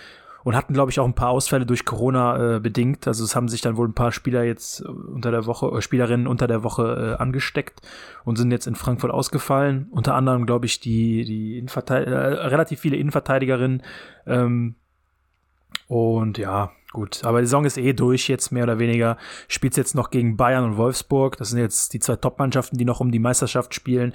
[0.44, 3.08] und hatten, glaube ich, auch ein paar Ausfälle durch Corona äh, bedingt.
[3.08, 5.80] Also es haben sich dann wohl ein paar Spieler jetzt äh, unter der Woche, äh,
[5.80, 7.80] Spielerinnen unter der Woche äh, angesteckt
[8.24, 9.88] und sind jetzt in Frankfurt ausgefallen.
[9.90, 13.82] Unter anderem, glaube ich, die, die Innenverteid äh, relativ viele Innenverteidigerinnen.
[14.26, 14.74] Ähm,
[15.88, 17.22] und ja, gut.
[17.24, 19.18] Aber die Saison ist eh durch jetzt, mehr oder weniger.
[19.48, 21.36] Spielt jetzt noch gegen Bayern und Wolfsburg.
[21.36, 24.14] Das sind jetzt die zwei Top-Mannschaften, die noch um die Meisterschaft spielen.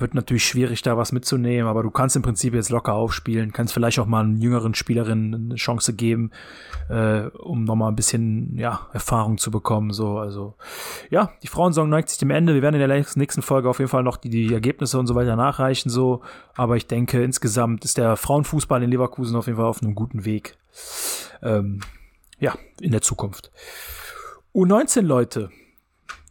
[0.00, 3.74] Wird natürlich schwierig, da was mitzunehmen, aber du kannst im Prinzip jetzt locker aufspielen, kannst
[3.74, 6.30] vielleicht auch mal einen jüngeren Spielerinnen eine Chance geben,
[6.88, 9.90] äh, um nochmal ein bisschen ja, Erfahrung zu bekommen.
[9.90, 10.54] So, also
[11.10, 12.54] ja, die Frauensaison neigt sich dem Ende.
[12.54, 15.16] Wir werden in der nächsten Folge auf jeden Fall noch die, die Ergebnisse und so
[15.16, 15.90] weiter nachreichen.
[15.90, 16.22] So,
[16.54, 20.24] aber ich denke, insgesamt ist der Frauenfußball in Leverkusen auf jeden Fall auf einem guten
[20.24, 20.58] Weg.
[21.42, 21.80] Ähm,
[22.38, 23.50] ja, in der Zukunft.
[24.54, 25.50] U19 Leute,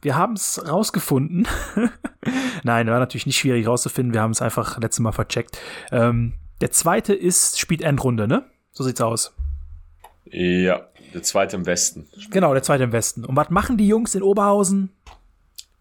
[0.01, 1.47] wir haben es rausgefunden.
[2.63, 4.13] Nein, war natürlich nicht schwierig rauszufinden.
[4.13, 5.59] Wir haben es einfach letztes Mal vercheckt.
[5.91, 8.45] Ähm, der zweite ist, spielt Endrunde, ne?
[8.71, 9.33] So sieht's aus.
[10.25, 12.07] Ja, der zweite im Westen.
[12.31, 13.25] Genau, der zweite im Westen.
[13.25, 14.91] Und was machen die Jungs in Oberhausen?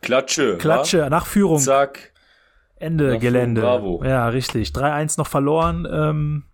[0.03, 0.57] Klatsche.
[0.59, 1.11] Klatsche, wa?
[1.11, 1.59] nach Führung.
[1.59, 2.13] Zack.
[2.79, 3.63] Ende Nach Gelände.
[3.63, 4.05] Führung, bravo.
[4.05, 4.69] Ja, richtig.
[4.71, 5.87] 3-1 noch verloren.
[5.91, 6.45] Ähm,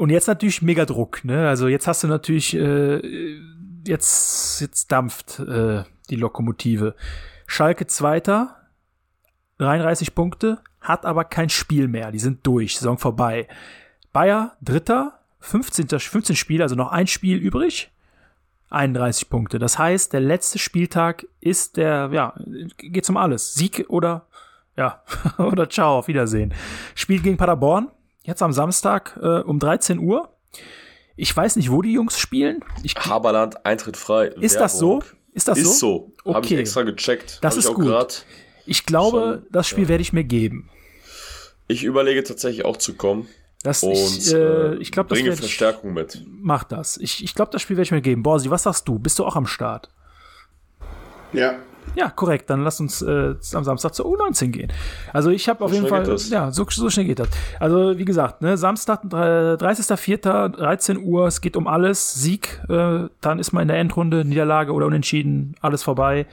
[0.00, 1.46] und jetzt natürlich mega Druck, ne?
[1.46, 3.36] Also jetzt hast du natürlich, äh,
[3.86, 6.94] jetzt, jetzt dampft äh, die Lokomotive.
[7.46, 8.56] Schalke Zweiter,
[9.58, 12.12] 33 Punkte, hat aber kein Spiel mehr.
[12.12, 13.46] Die sind durch, Saison vorbei.
[14.10, 15.90] Bayer Dritter, 15.
[15.90, 17.90] 15 Spiele, also noch ein Spiel übrig.
[18.70, 19.58] 31 Punkte.
[19.58, 22.32] Das heißt, der letzte Spieltag ist der, ja,
[22.78, 23.52] geht um alles.
[23.52, 24.28] Sieg oder,
[24.78, 25.02] ja,
[25.36, 26.54] oder ciao, auf Wiedersehen.
[26.94, 27.90] Spiel gegen Paderborn,
[28.30, 30.30] jetzt am Samstag äh, um 13 Uhr.
[31.16, 32.64] Ich weiß nicht, wo die Jungs spielen.
[32.82, 34.28] Ich, Haberland, Eintritt frei.
[34.28, 35.02] ist das so?
[35.32, 36.12] Ist das Ist so?
[36.24, 36.32] so.
[36.34, 36.60] Habe ich Okay.
[36.60, 37.38] extra gecheckt.
[37.42, 38.24] Das Hab ist ich auch gut.
[38.66, 39.88] Ich glaube, Schon, das Spiel ja.
[39.90, 40.70] werde ich mir geben.
[41.68, 43.28] Ich überlege tatsächlich auch zu kommen.
[43.62, 46.24] Das, und ich äh, ich glaube, das bringe werd ich- Verstärkung mit.
[46.26, 46.96] Mach das.
[46.96, 48.22] Ich, ich glaube, das Spiel werde ich mir geben.
[48.22, 48.98] Borsi, was sagst du?
[48.98, 49.90] Bist du auch am Start?
[51.32, 51.58] Ja.
[51.96, 52.48] Ja, korrekt.
[52.50, 54.72] Dann lass uns äh, am Samstag zur U19 gehen.
[55.12, 56.30] Also ich habe auf jeden schnell Fall, geht das.
[56.30, 57.28] ja, so, so schnell geht das.
[57.58, 62.14] Also wie gesagt, ne, Samstag, äh, 30.04., 13 Uhr, es geht um alles.
[62.14, 66.26] Sieg, äh, dann ist man in der Endrunde, Niederlage oder Unentschieden, alles vorbei.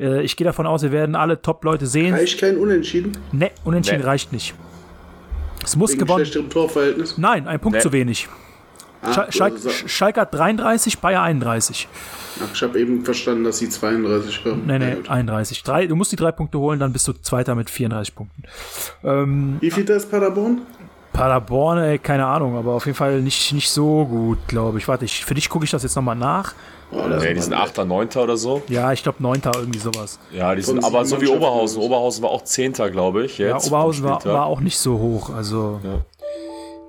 [0.00, 2.14] Äh, ich gehe davon aus, wir werden alle Top-Leute sehen.
[2.14, 3.12] Reicht kein Unentschieden?
[3.32, 4.06] Ne, Unentschieden Nee.
[4.06, 4.54] reicht nicht.
[5.62, 6.48] Es muss Wegen gewonnen.
[6.50, 7.18] Torverhältnis?
[7.18, 7.82] Nein, ein Punkt Nee.
[7.82, 8.28] zu wenig.
[9.02, 11.88] Ah, Schal Schalke, Schalke hat 33, Bayer 31.
[12.40, 14.62] ach, ich habe eben verstanden, dass sie 32 haben.
[14.66, 15.10] Nee, Na nee, gut.
[15.10, 15.62] 31.
[15.64, 18.42] Drei, du musst die drei Punkte holen, dann bist du Zweiter mit 34 Punkten.
[19.02, 20.62] Ähm, Wie viel ist Paderborn?
[21.12, 24.88] Paderborn, ey, keine Ahnung, aber auf jeden Fall nicht, nicht so gut, glaube ich.
[24.88, 26.54] Warte, ich, für dich gucke ich das jetzt nochmal nach.
[26.90, 28.08] Oh, ist die sind mal- 8., 9.
[28.16, 28.62] oder so.
[28.68, 29.40] Ja, ich glaube 9.
[29.56, 30.18] irgendwie sowas.
[30.30, 31.80] Ja, die sind aber so wie Oberhausen.
[31.82, 32.72] Oberhausen war auch 10.
[32.92, 33.38] glaube ich.
[33.38, 35.30] Ja, Jetzt Oberhausen vom war, war auch nicht so hoch.
[35.34, 36.00] Also Ja.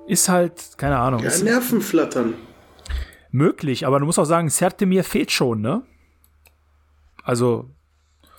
[0.06, 2.34] Ist halt, keine Ahnung, Ja, Nervenflattern.
[3.30, 5.82] möglich, aber du musst auch sagen, Sertemir fehlt schon, ne?
[7.22, 7.70] Also,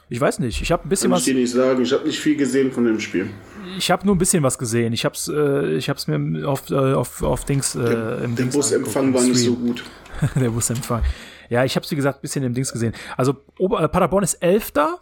[0.09, 0.61] ich weiß nicht.
[0.61, 1.25] Ich habe ein bisschen Kann ich was.
[1.25, 1.81] dir nicht sagen.
[1.81, 3.29] Ich habe nicht viel gesehen von dem Spiel.
[3.77, 4.93] Ich habe nur ein bisschen was gesehen.
[4.93, 7.73] Ich hab's, äh, ich hab's mir auf, äh, auf, auf Dings.
[7.75, 9.83] Äh, im Der Dings Busempfang war nicht so gut.
[10.35, 11.01] der Busempfang.
[11.49, 12.93] Ja, ich habe wie gesagt ein bisschen im Dings gesehen.
[13.17, 14.99] Also Ober äh, Paderborn ist Elfter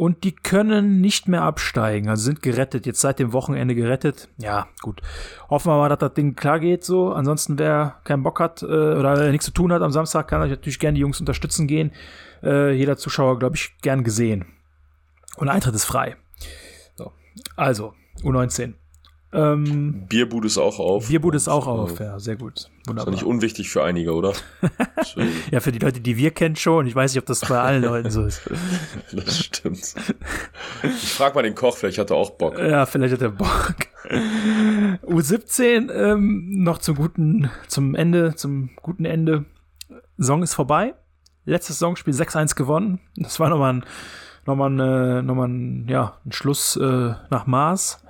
[0.00, 2.08] und die können nicht mehr absteigen.
[2.08, 4.30] Also sind gerettet, jetzt seit dem Wochenende gerettet.
[4.38, 5.02] Ja, gut.
[5.50, 7.12] Hoffen wir mal, dass das Ding klar geht so.
[7.12, 10.48] Ansonsten, wer keinen Bock hat äh, oder nichts zu tun hat am Samstag, kann euch
[10.48, 11.92] natürlich gerne die Jungs unterstützen gehen.
[12.42, 14.46] Äh, jeder Zuschauer, glaube ich, gern gesehen.
[15.36, 16.16] Und Eintritt ist frei.
[16.94, 17.12] So.
[17.56, 17.92] Also,
[18.22, 18.76] U19.
[19.32, 21.08] Ähm, Bierbude ist auch auf.
[21.08, 22.56] Bierbude ist auch äh, auf, ja, sehr gut.
[22.56, 23.12] Ist Wunderbar.
[23.12, 24.32] nicht unwichtig für einige, oder?
[25.50, 26.86] Ja, für die Leute, die wir kennen schon.
[26.86, 28.42] Ich weiß nicht, ob das bei allen Leuten so ist.
[29.12, 29.94] das stimmt.
[30.84, 32.58] Ich frag mal den Koch, vielleicht hat er auch Bock.
[32.58, 33.74] Ja, vielleicht hat er Bock.
[35.02, 39.46] U17 ähm, noch zum guten, zum Ende, zum guten Ende.
[40.18, 40.94] Song ist vorbei.
[41.44, 43.00] Letztes Songspiel 6-1 gewonnen.
[43.16, 43.84] Das war nochmal ein,
[44.46, 48.04] nochmal ein, äh, nochmal ein, ja, ein Schluss äh, nach Maß.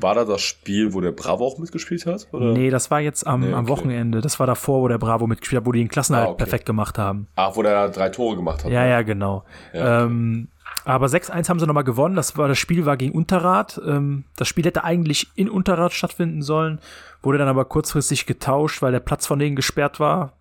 [0.00, 2.28] War da das Spiel, wo der Bravo auch mitgespielt hat?
[2.32, 2.52] Oder?
[2.52, 3.68] Nee, das war jetzt am, Nee, am okay.
[3.72, 4.20] Wochenende.
[4.20, 6.38] Das war davor, wo der Bravo mitgespielt hat, wo die den Klassenhalt Ah, okay.
[6.44, 7.26] perfekt gemacht haben.
[7.36, 8.70] Ach, wo der drei Tore gemacht hat.
[8.70, 8.90] Ja, ne?
[8.90, 9.44] ja, genau.
[9.72, 10.48] Ja, ähm,
[10.84, 12.16] aber 6-1 haben sie nochmal gewonnen.
[12.16, 13.80] Das, war, das Spiel war gegen Unterrad.
[13.86, 16.80] Ähm, das Spiel hätte eigentlich in Unterrad stattfinden sollen,
[17.22, 20.32] wurde dann aber kurzfristig getauscht, weil der Platz von denen gesperrt war.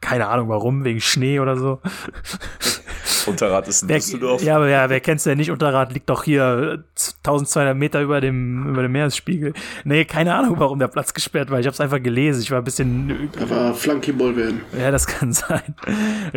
[0.00, 1.80] Keine Ahnung warum, wegen Schnee oder so.
[3.26, 4.42] Unterrad ist in Wer, Düsseldorf.
[4.42, 5.50] ja, aber ja, wer kennt's denn nicht?
[5.50, 9.52] Unterrad liegt doch hier äh, 1200 Meter über dem, über dem Meeresspiegel.
[9.84, 11.60] Nee, keine Ahnung, warum der Platz gesperrt war.
[11.60, 12.42] Ich habe es einfach gelesen.
[12.42, 14.60] Ich war ein bisschen Da war Flunkyball werden.
[14.78, 15.74] Ja, das kann sein.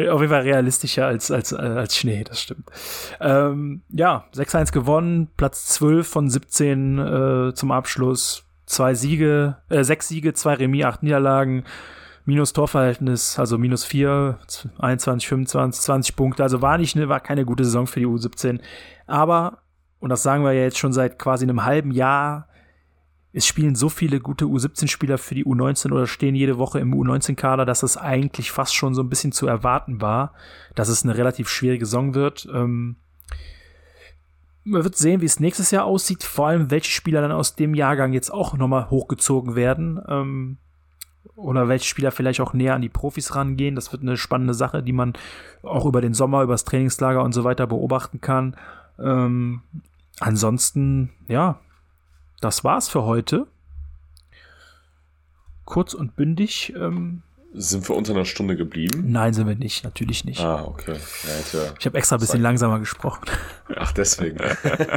[0.10, 2.70] Auf jeden Fall realistischer als, als, äh, als Schnee, das stimmt.
[3.20, 8.44] Ähm, ja, 6-1 gewonnen, Platz 12 von 17 äh, zum Abschluss.
[8.66, 11.64] Zwei Siege, äh, sechs Siege, zwei Remis, acht Niederlagen,
[12.28, 14.38] minus Torverhältnis, also minus 4,
[14.80, 16.44] 21, 25, 20 Punkte.
[16.44, 18.60] Also war nicht eine, war keine gute Saison für die U17.
[19.08, 19.60] Aber,
[20.00, 22.50] und das sagen wir ja jetzt schon seit quasi einem halben Jahr,
[23.32, 27.66] es spielen so viele gute U17-Spieler für die U19 oder stehen jede Woche im U19-Kader,
[27.66, 30.34] dass es eigentlich fast schon so ein bisschen zu erwarten war,
[30.76, 32.48] dass es eine relativ schwierige Saison wird.
[32.54, 32.98] Ähm,
[34.66, 37.74] man wird sehen, wie es nächstes Jahr aussieht, vor allem welche Spieler dann aus dem
[37.74, 40.02] Jahrgang jetzt auch nochmal hochgezogen werden.
[40.10, 40.58] Ähm,
[41.36, 43.76] oder welche Spieler vielleicht auch näher an die Profis rangehen.
[43.76, 45.14] Das wird eine spannende Sache, die man
[45.64, 48.56] auch über den Sommer, über das Trainingslager und so weiter beobachten kann.
[49.00, 49.62] Ähm,
[50.20, 51.60] ansonsten, ja,
[52.42, 53.48] das war's für heute.
[55.66, 56.74] Kurz und bündig.
[56.78, 57.24] Ähm,
[57.54, 59.12] Sind wir unter einer Stunde geblieben?
[59.12, 59.84] nein, sind wir nicht.
[59.84, 60.40] Natürlich nicht.
[60.42, 60.94] Ah, okay.
[60.94, 63.26] Ja, hätte, Ich habe extra ein bisschen langsamer gesprochen.
[63.76, 64.38] ach, deswegen.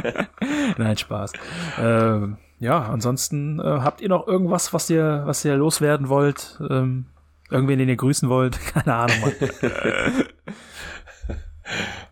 [0.77, 1.33] nein, Spaß.
[1.79, 6.61] Ähm, ja, ansonsten äh, habt ihr noch irgendwas, was ihr, was ihr loswerden wollt?
[6.69, 7.07] Ähm,
[7.49, 8.59] irgendwen, den ihr grüßen wollt?
[8.73, 9.17] Keine Ahnung.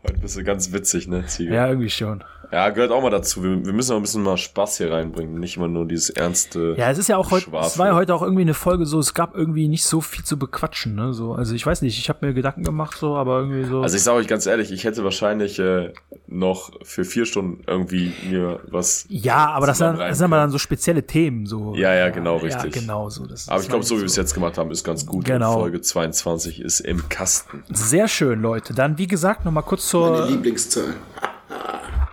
[0.04, 1.54] Heute bist du ganz witzig, ne, Ziege?
[1.54, 2.24] ja, irgendwie schon.
[2.52, 3.44] Ja, gehört auch mal dazu.
[3.44, 5.40] Wir, wir müssen auch ein bisschen mal Spaß hier reinbringen.
[5.40, 6.74] Nicht immer nur dieses ernste.
[6.78, 8.98] Ja, es ist ja auch heute, es war ja heute auch irgendwie eine Folge so,
[8.98, 11.14] es gab irgendwie nicht so viel zu bequatschen, ne?
[11.14, 13.82] So, also ich weiß nicht, ich habe mir Gedanken gemacht, so, aber irgendwie so.
[13.82, 15.94] Also ich sage euch ganz ehrlich, ich hätte wahrscheinlich äh,
[16.28, 19.06] noch für vier Stunden irgendwie mir was.
[19.10, 21.76] ja, aber das sind, das sind aber dann so spezielle Themen, so.
[21.76, 22.74] Ja, ja, genau, Ja, richtig.
[22.74, 23.28] genau so.
[23.28, 25.06] Das, Aber das ich glaube, meine so wie wir es jetzt gemacht haben, ist ganz
[25.06, 25.26] gut.
[25.26, 25.54] Genau.
[25.60, 27.64] Folge 22 ist im Kasten.
[27.72, 28.74] Sehr schön, Leute.
[28.74, 30.26] Dann, wie gesagt, nochmal kurz Meine zur.
[30.28, 30.96] Lieblingszahl.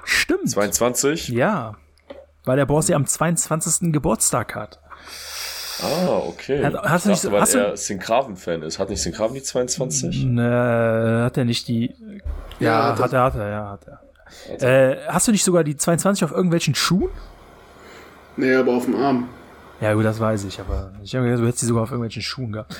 [0.06, 0.48] Stimmt.
[0.50, 1.28] 22?
[1.28, 1.74] Ja.
[2.44, 3.92] Weil der Boss ja am 22.
[3.92, 4.80] Geburtstag hat.
[5.82, 6.64] Ah, okay.
[6.64, 8.78] Hat- hast du ich nicht- dachte, weil hast du- er Sinkraven-Fan ist.
[8.78, 10.24] Hat nicht Sinkraven die 22?
[10.24, 11.94] Ne, hat er nicht die.
[12.60, 14.00] Ja, Ja, hat er, hat er, ja, hat er.
[14.92, 17.10] Äh, hast du nicht sogar die 22 auf irgendwelchen Schuhen?
[18.36, 19.28] Nee, aber auf dem Arm.
[19.80, 22.22] Ja, gut, das weiß ich, aber ich habe gedacht, du hättest sie sogar auf irgendwelchen
[22.22, 22.78] Schuhen gehabt.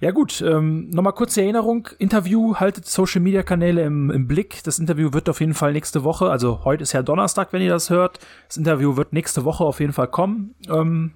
[0.00, 1.88] Ja gut, ähm, nochmal kurze Erinnerung.
[1.98, 4.62] Interview, haltet Social Media Kanäle im, im Blick.
[4.62, 7.70] Das Interview wird auf jeden Fall nächste Woche, also heute ist ja Donnerstag, wenn ihr
[7.70, 8.20] das hört.
[8.46, 10.54] Das Interview wird nächste Woche auf jeden Fall kommen.
[10.68, 11.14] Ähm,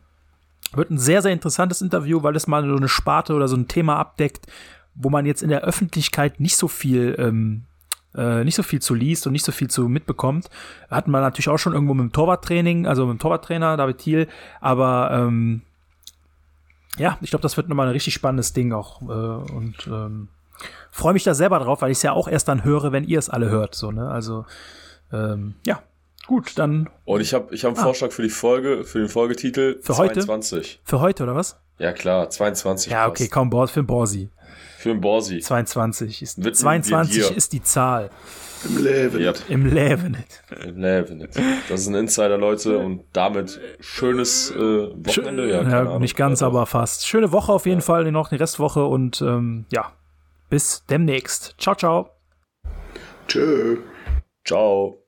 [0.74, 3.68] wird ein sehr, sehr interessantes Interview, weil es mal so eine Sparte oder so ein
[3.68, 4.46] Thema abdeckt,
[4.96, 7.62] wo man jetzt in der Öffentlichkeit nicht so viel, ähm,
[8.16, 10.50] äh, nicht so viel zu liest und nicht so viel zu mitbekommt.
[10.90, 14.28] Hatten wir natürlich auch schon irgendwo mit dem Torwarttraining, also mit dem Torwarttrainer David Thiel,
[14.60, 15.62] aber ähm,
[16.98, 19.02] ja, ich glaube, das wird nochmal ein richtig spannendes Ding auch.
[19.02, 19.04] Äh,
[19.52, 20.28] und ähm,
[20.90, 23.18] freue mich da selber drauf, weil ich es ja auch erst dann höre, wenn ihr
[23.18, 23.74] es alle hört.
[23.74, 24.08] So, ne?
[24.08, 24.44] Also,
[25.12, 25.82] ähm, ja,
[26.26, 26.90] gut, dann.
[27.04, 27.82] Und ich habe ich hab einen ah.
[27.82, 29.80] Vorschlag für die Folge, für den Folgetitel.
[29.80, 30.58] Für 22.
[30.58, 30.78] Heute?
[30.84, 31.58] Für heute, oder was?
[31.78, 32.92] Ja, klar, 22.
[32.92, 34.28] Ja, okay, komm, Bord für Borsi.
[34.78, 35.40] Für den Borsi.
[35.40, 38.10] 22 ist, 22 ist die Zahl.
[38.64, 39.20] Im Leben.
[39.20, 39.38] Yep.
[39.48, 40.16] Im Leben.
[40.64, 41.28] Im Leben.
[41.68, 45.48] Das ist ein Insider, Leute, und damit schönes äh, Wochenende.
[45.48, 47.06] Ja, ja nicht ganz, aber fast.
[47.06, 47.84] Schöne Woche auf jeden ja.
[47.84, 49.92] Fall, noch eine Restwoche und ähm, ja,
[50.48, 51.54] bis demnächst.
[51.58, 52.10] Ciao, ciao.
[53.26, 53.78] Tschö.
[54.44, 55.01] Ciao.